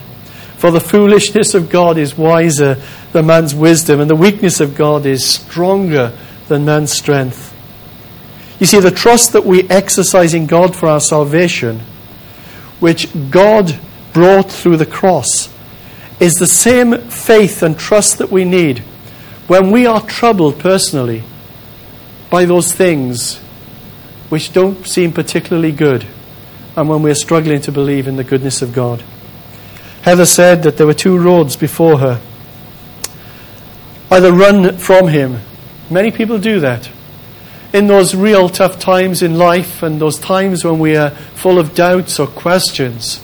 For 0.59 0.71
the 0.71 0.79
foolishness 0.79 1.55
of 1.55 1.71
God 1.71 1.97
is 1.97 2.19
wiser 2.19 2.77
than 3.13 3.25
man's 3.25 3.55
wisdom, 3.55 3.99
and 3.99 4.11
the 4.11 4.15
weakness 4.15 4.61
of 4.61 4.77
God 4.77 5.07
is 5.07 5.27
stronger 5.27 6.13
than 6.49 6.67
man's 6.67 6.93
strength. 6.93 7.57
You 8.61 8.67
see, 8.67 8.81
the 8.81 8.91
trust 8.91 9.33
that 9.33 9.47
we 9.47 9.67
exercise 9.71 10.35
in 10.35 10.45
God 10.45 10.77
for 10.77 10.87
our 10.87 11.01
salvation, 11.01 11.81
which 12.79 13.09
God 13.31 13.81
brought 14.13 14.51
through 14.51 14.77
the 14.77 14.85
cross, 14.85 15.49
is 16.21 16.35
the 16.35 16.47
same 16.47 16.99
faith 17.09 17.63
and 17.63 17.79
trust 17.79 18.19
that 18.19 18.31
we 18.31 18.45
need 18.45 18.81
when 19.49 19.71
we 19.71 19.87
are 19.87 20.03
troubled 20.03 20.61
personally 20.61 21.25
by 22.31 22.45
those 22.45 22.73
things 22.73 23.39
which 24.29 24.53
don't 24.53 24.87
seem 24.87 25.13
particularly 25.13 25.73
good, 25.73 26.07
and 26.77 26.89
when 26.89 27.03
we're 27.03 27.15
struggling 27.15 27.61
to 27.61 27.73
believe 27.73 28.07
in 28.07 28.15
the 28.15 28.23
goodness 28.23 28.63
of 28.63 28.73
God. 28.73 29.03
Heather 30.03 30.25
said 30.25 30.63
that 30.63 30.77
there 30.77 30.87
were 30.87 30.95
two 30.95 31.19
roads 31.19 31.57
before 31.57 31.99
her. 31.99 32.21
Either 34.11 34.33
run 34.33 34.79
from 34.79 35.09
him. 35.09 35.41
Many 35.91 36.11
people 36.13 36.39
do 36.39 36.61
that. 36.61 36.89
In 37.73 37.87
those 37.87 38.15
real 38.15 38.49
tough 38.49 38.79
times 38.79 39.23
in 39.23 39.37
life 39.37 39.83
and 39.83 40.01
those 40.01 40.19
times 40.19 40.65
when 40.65 40.79
we 40.79 40.97
are 40.97 41.11
full 41.11 41.59
of 41.59 41.75
doubts 41.75 42.19
or 42.21 42.27
questions, 42.27 43.21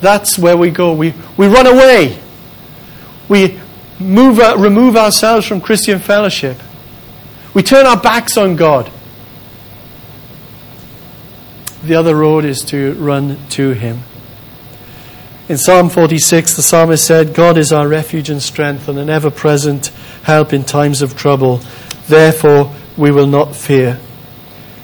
that's 0.00 0.38
where 0.38 0.56
we 0.56 0.70
go. 0.70 0.94
We, 0.94 1.14
we 1.36 1.46
run 1.46 1.66
away. 1.66 2.18
We 3.30 3.60
move, 4.00 4.40
uh, 4.40 4.56
remove 4.58 4.96
ourselves 4.96 5.46
from 5.46 5.60
Christian 5.60 6.00
fellowship. 6.00 6.58
We 7.54 7.62
turn 7.62 7.86
our 7.86 7.96
backs 7.96 8.36
on 8.36 8.56
God. 8.56 8.90
The 11.84 11.94
other 11.94 12.16
road 12.16 12.44
is 12.44 12.62
to 12.66 12.94
run 12.94 13.38
to 13.50 13.70
Him. 13.70 14.00
In 15.48 15.58
Psalm 15.58 15.90
46, 15.90 16.56
the 16.56 16.62
psalmist 16.62 17.06
said, 17.06 17.32
God 17.32 17.56
is 17.56 17.72
our 17.72 17.86
refuge 17.86 18.30
and 18.30 18.42
strength 18.42 18.88
and 18.88 18.98
an 18.98 19.08
ever 19.08 19.30
present 19.30 19.92
help 20.24 20.52
in 20.52 20.64
times 20.64 21.00
of 21.00 21.16
trouble. 21.16 21.60
Therefore, 22.08 22.74
we 22.96 23.12
will 23.12 23.28
not 23.28 23.54
fear. 23.54 24.00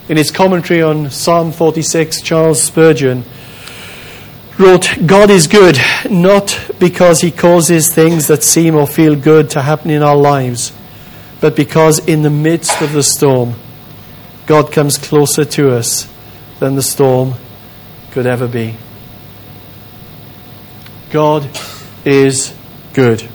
In 0.08 0.16
his 0.16 0.30
commentary 0.30 0.82
on 0.82 1.10
Psalm 1.10 1.50
46, 1.50 2.20
Charles 2.20 2.62
Spurgeon 2.62 3.24
wrote, 4.58 4.88
God 5.04 5.30
is 5.30 5.46
good, 5.46 5.78
not 6.10 6.58
because 6.78 7.20
he 7.20 7.30
causes 7.30 7.92
things 7.92 8.26
that 8.28 8.42
seem 8.42 8.74
or 8.74 8.86
feel 8.86 9.16
good 9.16 9.50
to 9.50 9.62
happen 9.62 9.90
in 9.90 10.02
our 10.02 10.16
lives, 10.16 10.72
but 11.40 11.56
because 11.56 11.98
in 12.06 12.22
the 12.22 12.30
midst 12.30 12.80
of 12.80 12.92
the 12.92 13.02
storm, 13.02 13.54
God 14.46 14.72
comes 14.72 14.96
closer 14.98 15.44
to 15.44 15.72
us 15.72 16.08
than 16.60 16.76
the 16.76 16.82
storm 16.82 17.34
could 18.12 18.26
ever 18.26 18.48
be. 18.48 18.76
God 21.10 21.48
is 22.04 22.54
good. 22.94 23.28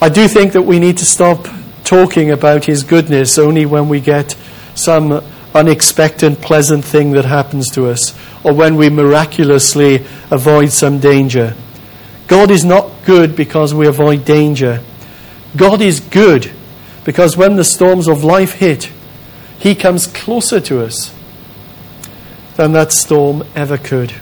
I 0.00 0.08
do 0.08 0.26
think 0.28 0.52
that 0.52 0.62
we 0.62 0.80
need 0.80 0.98
to 0.98 1.04
stop 1.04 1.46
talking 1.84 2.30
about 2.30 2.64
His 2.64 2.82
goodness 2.82 3.38
only 3.38 3.66
when 3.66 3.88
we 3.88 4.00
get 4.00 4.36
some 4.74 5.22
unexpected, 5.54 6.40
pleasant 6.40 6.84
thing 6.84 7.12
that 7.12 7.24
happens 7.24 7.68
to 7.70 7.88
us 7.88 8.14
or 8.44 8.52
when 8.52 8.76
we 8.76 8.88
miraculously 8.88 10.04
avoid 10.30 10.70
some 10.72 10.98
danger. 10.98 11.54
God 12.26 12.50
is 12.50 12.64
not 12.64 12.90
good 13.04 13.36
because 13.36 13.74
we 13.74 13.86
avoid 13.86 14.24
danger. 14.24 14.82
God 15.56 15.80
is 15.82 16.00
good 16.00 16.50
because 17.04 17.36
when 17.36 17.56
the 17.56 17.64
storms 17.64 18.08
of 18.08 18.24
life 18.24 18.54
hit, 18.54 18.90
He 19.58 19.74
comes 19.74 20.06
closer 20.06 20.60
to 20.60 20.84
us 20.84 21.14
than 22.56 22.72
that 22.72 22.92
storm 22.92 23.44
ever 23.54 23.78
could. 23.78 24.12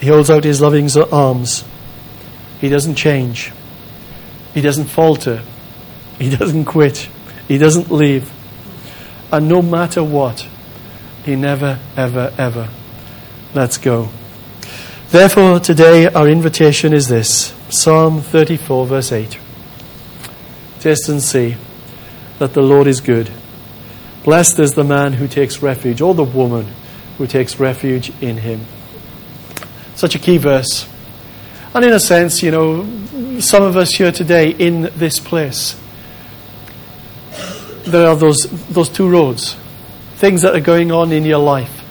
He 0.00 0.08
holds 0.08 0.30
out 0.30 0.44
his 0.44 0.60
loving 0.60 0.88
arms. 1.12 1.64
He 2.60 2.68
doesn't 2.68 2.96
change. 2.96 3.52
He 4.52 4.60
doesn't 4.60 4.86
falter. 4.86 5.42
He 6.18 6.28
doesn't 6.28 6.64
quit. 6.64 7.08
He 7.48 7.58
doesn't 7.58 7.90
leave. 7.90 8.30
And 9.32 9.48
no 9.48 9.62
matter 9.62 10.04
what, 10.04 10.46
he 11.24 11.34
never, 11.34 11.78
ever, 11.96 12.34
ever 12.36 12.68
lets 13.54 13.78
go. 13.78 14.10
Therefore, 15.08 15.58
today 15.58 16.06
our 16.06 16.28
invitation 16.28 16.92
is 16.92 17.08
this 17.08 17.54
Psalm 17.70 18.20
34, 18.20 18.86
verse 18.86 19.10
8. 19.10 19.38
Taste 20.80 21.08
and 21.08 21.22
see 21.22 21.56
that 22.38 22.54
the 22.54 22.62
Lord 22.62 22.86
is 22.86 23.00
good. 23.00 23.30
Blessed 24.24 24.58
is 24.58 24.74
the 24.74 24.84
man 24.84 25.14
who 25.14 25.26
takes 25.26 25.62
refuge, 25.62 26.00
or 26.00 26.14
the 26.14 26.24
woman 26.24 26.66
who 27.18 27.26
takes 27.26 27.58
refuge 27.58 28.12
in 28.20 28.38
him. 28.38 28.66
Such 29.94 30.14
a 30.14 30.18
key 30.18 30.38
verse. 30.38 30.88
And 31.74 31.84
in 31.84 31.92
a 31.92 32.00
sense, 32.00 32.42
you 32.42 32.50
know, 32.50 33.40
some 33.40 33.62
of 33.62 33.76
us 33.76 33.94
here 33.94 34.12
today 34.12 34.50
in 34.50 34.90
this 34.96 35.18
place, 35.18 35.80
there 37.84 38.08
are 38.08 38.16
those, 38.16 38.38
those 38.68 38.88
two 38.88 39.08
roads, 39.08 39.56
things 40.16 40.42
that 40.42 40.54
are 40.54 40.60
going 40.60 40.92
on 40.92 41.12
in 41.12 41.24
your 41.24 41.38
life. 41.38 41.82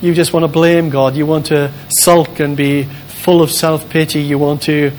You 0.00 0.14
just 0.14 0.32
want 0.32 0.44
to 0.44 0.48
blame 0.48 0.88
God. 0.88 1.14
You 1.14 1.26
want 1.26 1.46
to 1.46 1.72
sulk 1.90 2.40
and 2.40 2.56
be 2.56 2.84
full 2.84 3.42
of 3.42 3.50
self 3.50 3.90
pity. 3.90 4.22
You 4.22 4.38
want 4.38 4.62
to 4.62 4.92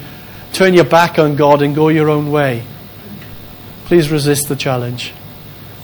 turn 0.53 0.73
your 0.73 0.85
back 0.85 1.17
on 1.17 1.35
God 1.35 1.61
and 1.61 1.73
go 1.73 1.89
your 1.89 2.09
own 2.09 2.31
way. 2.31 2.63
Please 3.85 4.11
resist 4.11 4.47
the 4.47 4.55
challenge. 4.55 5.13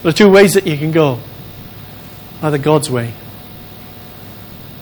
There 0.02 0.10
are 0.10 0.14
two 0.14 0.30
ways 0.30 0.54
that 0.54 0.66
you 0.66 0.78
can 0.78 0.92
go 0.92 1.18
either 2.42 2.58
God's 2.58 2.88
way 2.88 3.12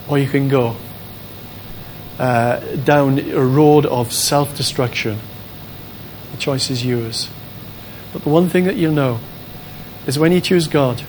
or 0.08 0.18
you 0.18 0.28
can 0.28 0.48
go 0.48 0.76
uh, 2.18 2.60
down 2.76 3.18
a 3.18 3.44
road 3.44 3.86
of 3.86 4.12
self 4.12 4.56
destruction. 4.56 5.18
The 6.32 6.38
choice 6.38 6.70
is 6.70 6.84
yours. 6.84 7.28
But 8.12 8.22
the 8.22 8.28
one 8.28 8.48
thing 8.48 8.64
that 8.64 8.76
you'll 8.76 8.92
know 8.92 9.20
is 10.06 10.18
when 10.18 10.32
you 10.32 10.40
choose 10.40 10.68
God, 10.68 11.02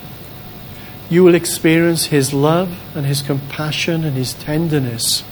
you 1.08 1.24
will 1.24 1.34
experience 1.34 2.06
His 2.06 2.34
love 2.34 2.78
and 2.94 3.06
His 3.06 3.22
compassion 3.22 4.04
and 4.04 4.16
His 4.16 4.34
tenderness 4.34 5.24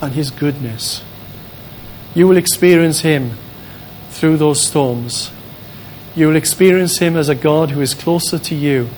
and 0.00 0.12
His 0.12 0.30
goodness. 0.30 1.02
You 2.14 2.28
will 2.28 2.36
experience 2.36 3.00
Him 3.00 3.32
through 4.10 4.36
those 4.36 4.64
storms. 4.66 5.30
You 6.14 6.28
will 6.28 6.36
experience 6.36 6.98
Him 6.98 7.16
as 7.16 7.28
a 7.28 7.34
God 7.34 7.70
who 7.70 7.80
is 7.80 7.94
closer 7.94 8.38
to 8.38 8.54
you 8.54 8.90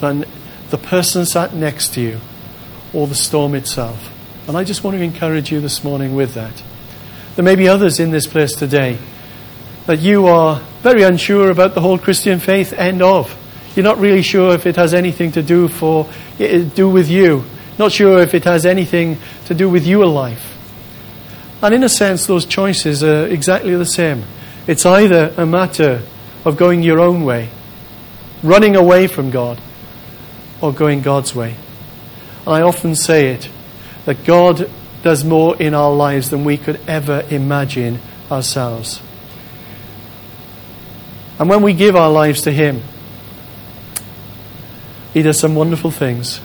than 0.00 0.24
the 0.70 0.78
person 0.78 1.24
sat 1.24 1.54
next 1.54 1.94
to 1.94 2.00
you 2.00 2.20
or 2.92 3.06
the 3.06 3.14
storm 3.14 3.54
itself. 3.54 4.10
And 4.48 4.56
I 4.56 4.64
just 4.64 4.84
want 4.84 4.96
to 4.96 5.02
encourage 5.02 5.50
you 5.50 5.60
this 5.60 5.84
morning 5.84 6.14
with 6.14 6.34
that. 6.34 6.62
There 7.36 7.44
may 7.44 7.56
be 7.56 7.68
others 7.68 7.98
in 7.98 8.10
this 8.10 8.26
place 8.26 8.52
today 8.54 8.98
that 9.86 10.00
you 10.00 10.26
are 10.26 10.62
very 10.84 11.02
unsure 11.02 11.48
about 11.48 11.74
the 11.74 11.80
whole 11.80 11.96
Christian 11.96 12.38
faith 12.38 12.74
end 12.74 13.00
of. 13.00 13.34
You're 13.74 13.84
not 13.84 13.96
really 13.96 14.20
sure 14.20 14.54
if 14.54 14.66
it 14.66 14.76
has 14.76 14.92
anything 14.92 15.32
to 15.32 15.42
do 15.42 15.66
for 15.66 16.06
eh, 16.38 16.44
eh, 16.44 16.64
do 16.74 16.90
with 16.90 17.08
you. 17.08 17.42
Not 17.78 17.90
sure 17.90 18.20
if 18.20 18.34
it 18.34 18.44
has 18.44 18.66
anything 18.66 19.16
to 19.46 19.54
do 19.54 19.70
with 19.70 19.86
your 19.86 20.04
life. 20.04 20.54
And 21.62 21.74
in 21.74 21.84
a 21.84 21.88
sense, 21.88 22.26
those 22.26 22.44
choices 22.44 23.02
are 23.02 23.26
exactly 23.26 23.74
the 23.74 23.86
same. 23.86 24.24
It's 24.66 24.84
either 24.84 25.32
a 25.38 25.46
matter 25.46 26.02
of 26.44 26.58
going 26.58 26.82
your 26.82 27.00
own 27.00 27.24
way, 27.24 27.48
running 28.42 28.76
away 28.76 29.06
from 29.06 29.30
God, 29.30 29.58
or 30.60 30.70
going 30.70 31.00
God's 31.00 31.34
way. 31.34 31.56
And 32.46 32.56
I 32.56 32.60
often 32.60 32.94
say 32.94 33.28
it 33.28 33.48
that 34.04 34.26
God 34.26 34.70
does 35.02 35.24
more 35.24 35.56
in 35.56 35.72
our 35.72 35.94
lives 35.94 36.28
than 36.28 36.44
we 36.44 36.58
could 36.58 36.78
ever 36.86 37.24
imagine 37.30 38.00
ourselves. 38.30 39.00
And 41.38 41.48
when 41.48 41.62
we 41.62 41.72
give 41.72 41.96
our 41.96 42.10
lives 42.10 42.42
to 42.42 42.52
Him, 42.52 42.82
He 45.12 45.22
does 45.22 45.38
some 45.38 45.54
wonderful 45.54 45.90
things. 45.90 46.40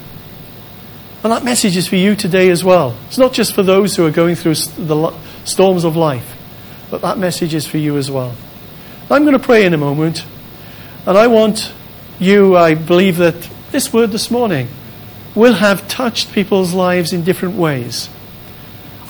And 1.23 1.33
that 1.33 1.43
message 1.43 1.75
is 1.75 1.87
for 1.87 1.97
you 1.97 2.15
today 2.15 2.49
as 2.49 2.63
well. 2.63 2.95
It's 3.07 3.17
not 3.17 3.33
just 3.33 3.53
for 3.53 3.61
those 3.61 3.95
who 3.95 4.05
are 4.05 4.11
going 4.11 4.35
through 4.35 4.55
the 4.55 5.13
storms 5.43 5.83
of 5.83 5.95
life, 5.95 6.37
but 6.89 7.01
that 7.01 7.17
message 7.17 7.53
is 7.53 7.67
for 7.67 7.77
you 7.77 7.97
as 7.97 8.09
well. 8.09 8.35
I'm 9.11 9.23
going 9.23 9.37
to 9.37 9.43
pray 9.43 9.65
in 9.65 9.73
a 9.73 9.77
moment, 9.77 10.25
and 11.05 11.17
I 11.17 11.27
want 11.27 11.73
you, 12.19 12.55
I 12.55 12.75
believe 12.75 13.17
that 13.17 13.49
this 13.71 13.91
word 13.91 14.11
this 14.11 14.31
morning 14.31 14.67
will 15.35 15.53
have 15.53 15.87
touched 15.87 16.31
people's 16.31 16.73
lives 16.73 17.11
in 17.13 17.23
different 17.23 17.55
ways. 17.55 18.09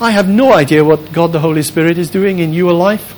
I 0.01 0.11
have 0.11 0.30
no 0.30 0.53
idea 0.53 0.84
what 0.84 1.11
God 1.11 1.32
the 1.32 1.39
Holy 1.39 1.61
Spirit 1.61 1.97
is 1.97 2.09
doing 2.09 2.39
in 2.39 2.53
your 2.53 2.73
life. 2.73 3.15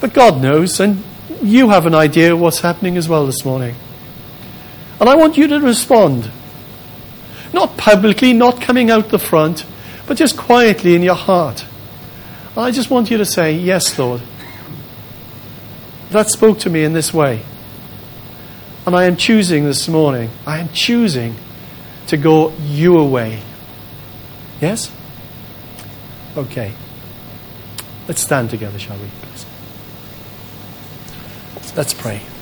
But 0.00 0.12
God 0.12 0.42
knows, 0.42 0.80
and 0.80 1.02
you 1.42 1.70
have 1.70 1.86
an 1.86 1.94
idea 1.94 2.32
of 2.32 2.40
what's 2.40 2.60
happening 2.60 2.96
as 2.96 3.08
well 3.08 3.26
this 3.26 3.44
morning. 3.44 3.74
And 5.00 5.08
I 5.08 5.16
want 5.16 5.36
you 5.36 5.46
to 5.48 5.60
respond. 5.60 6.30
Not 7.52 7.76
publicly, 7.76 8.32
not 8.32 8.60
coming 8.60 8.90
out 8.90 9.08
the 9.08 9.18
front, 9.18 9.64
but 10.06 10.16
just 10.16 10.36
quietly 10.36 10.94
in 10.94 11.02
your 11.02 11.14
heart. 11.14 11.64
I 12.56 12.70
just 12.70 12.90
want 12.90 13.10
you 13.10 13.18
to 13.18 13.24
say, 13.24 13.52
Yes, 13.52 13.98
Lord. 13.98 14.22
That 16.10 16.30
spoke 16.30 16.60
to 16.60 16.70
me 16.70 16.84
in 16.84 16.92
this 16.92 17.12
way. 17.12 17.42
And 18.86 18.94
I 18.94 19.04
am 19.04 19.16
choosing 19.16 19.64
this 19.64 19.88
morning, 19.88 20.30
I 20.46 20.58
am 20.58 20.68
choosing 20.70 21.34
to 22.06 22.16
go 22.16 22.52
your 22.60 23.08
way. 23.08 23.42
Yes? 24.60 24.90
Okay. 26.36 26.72
Let's 28.06 28.22
stand 28.22 28.50
together, 28.50 28.78
shall 28.78 28.96
we? 28.96 29.25
Let's 31.76 31.92
pray. 31.92 32.35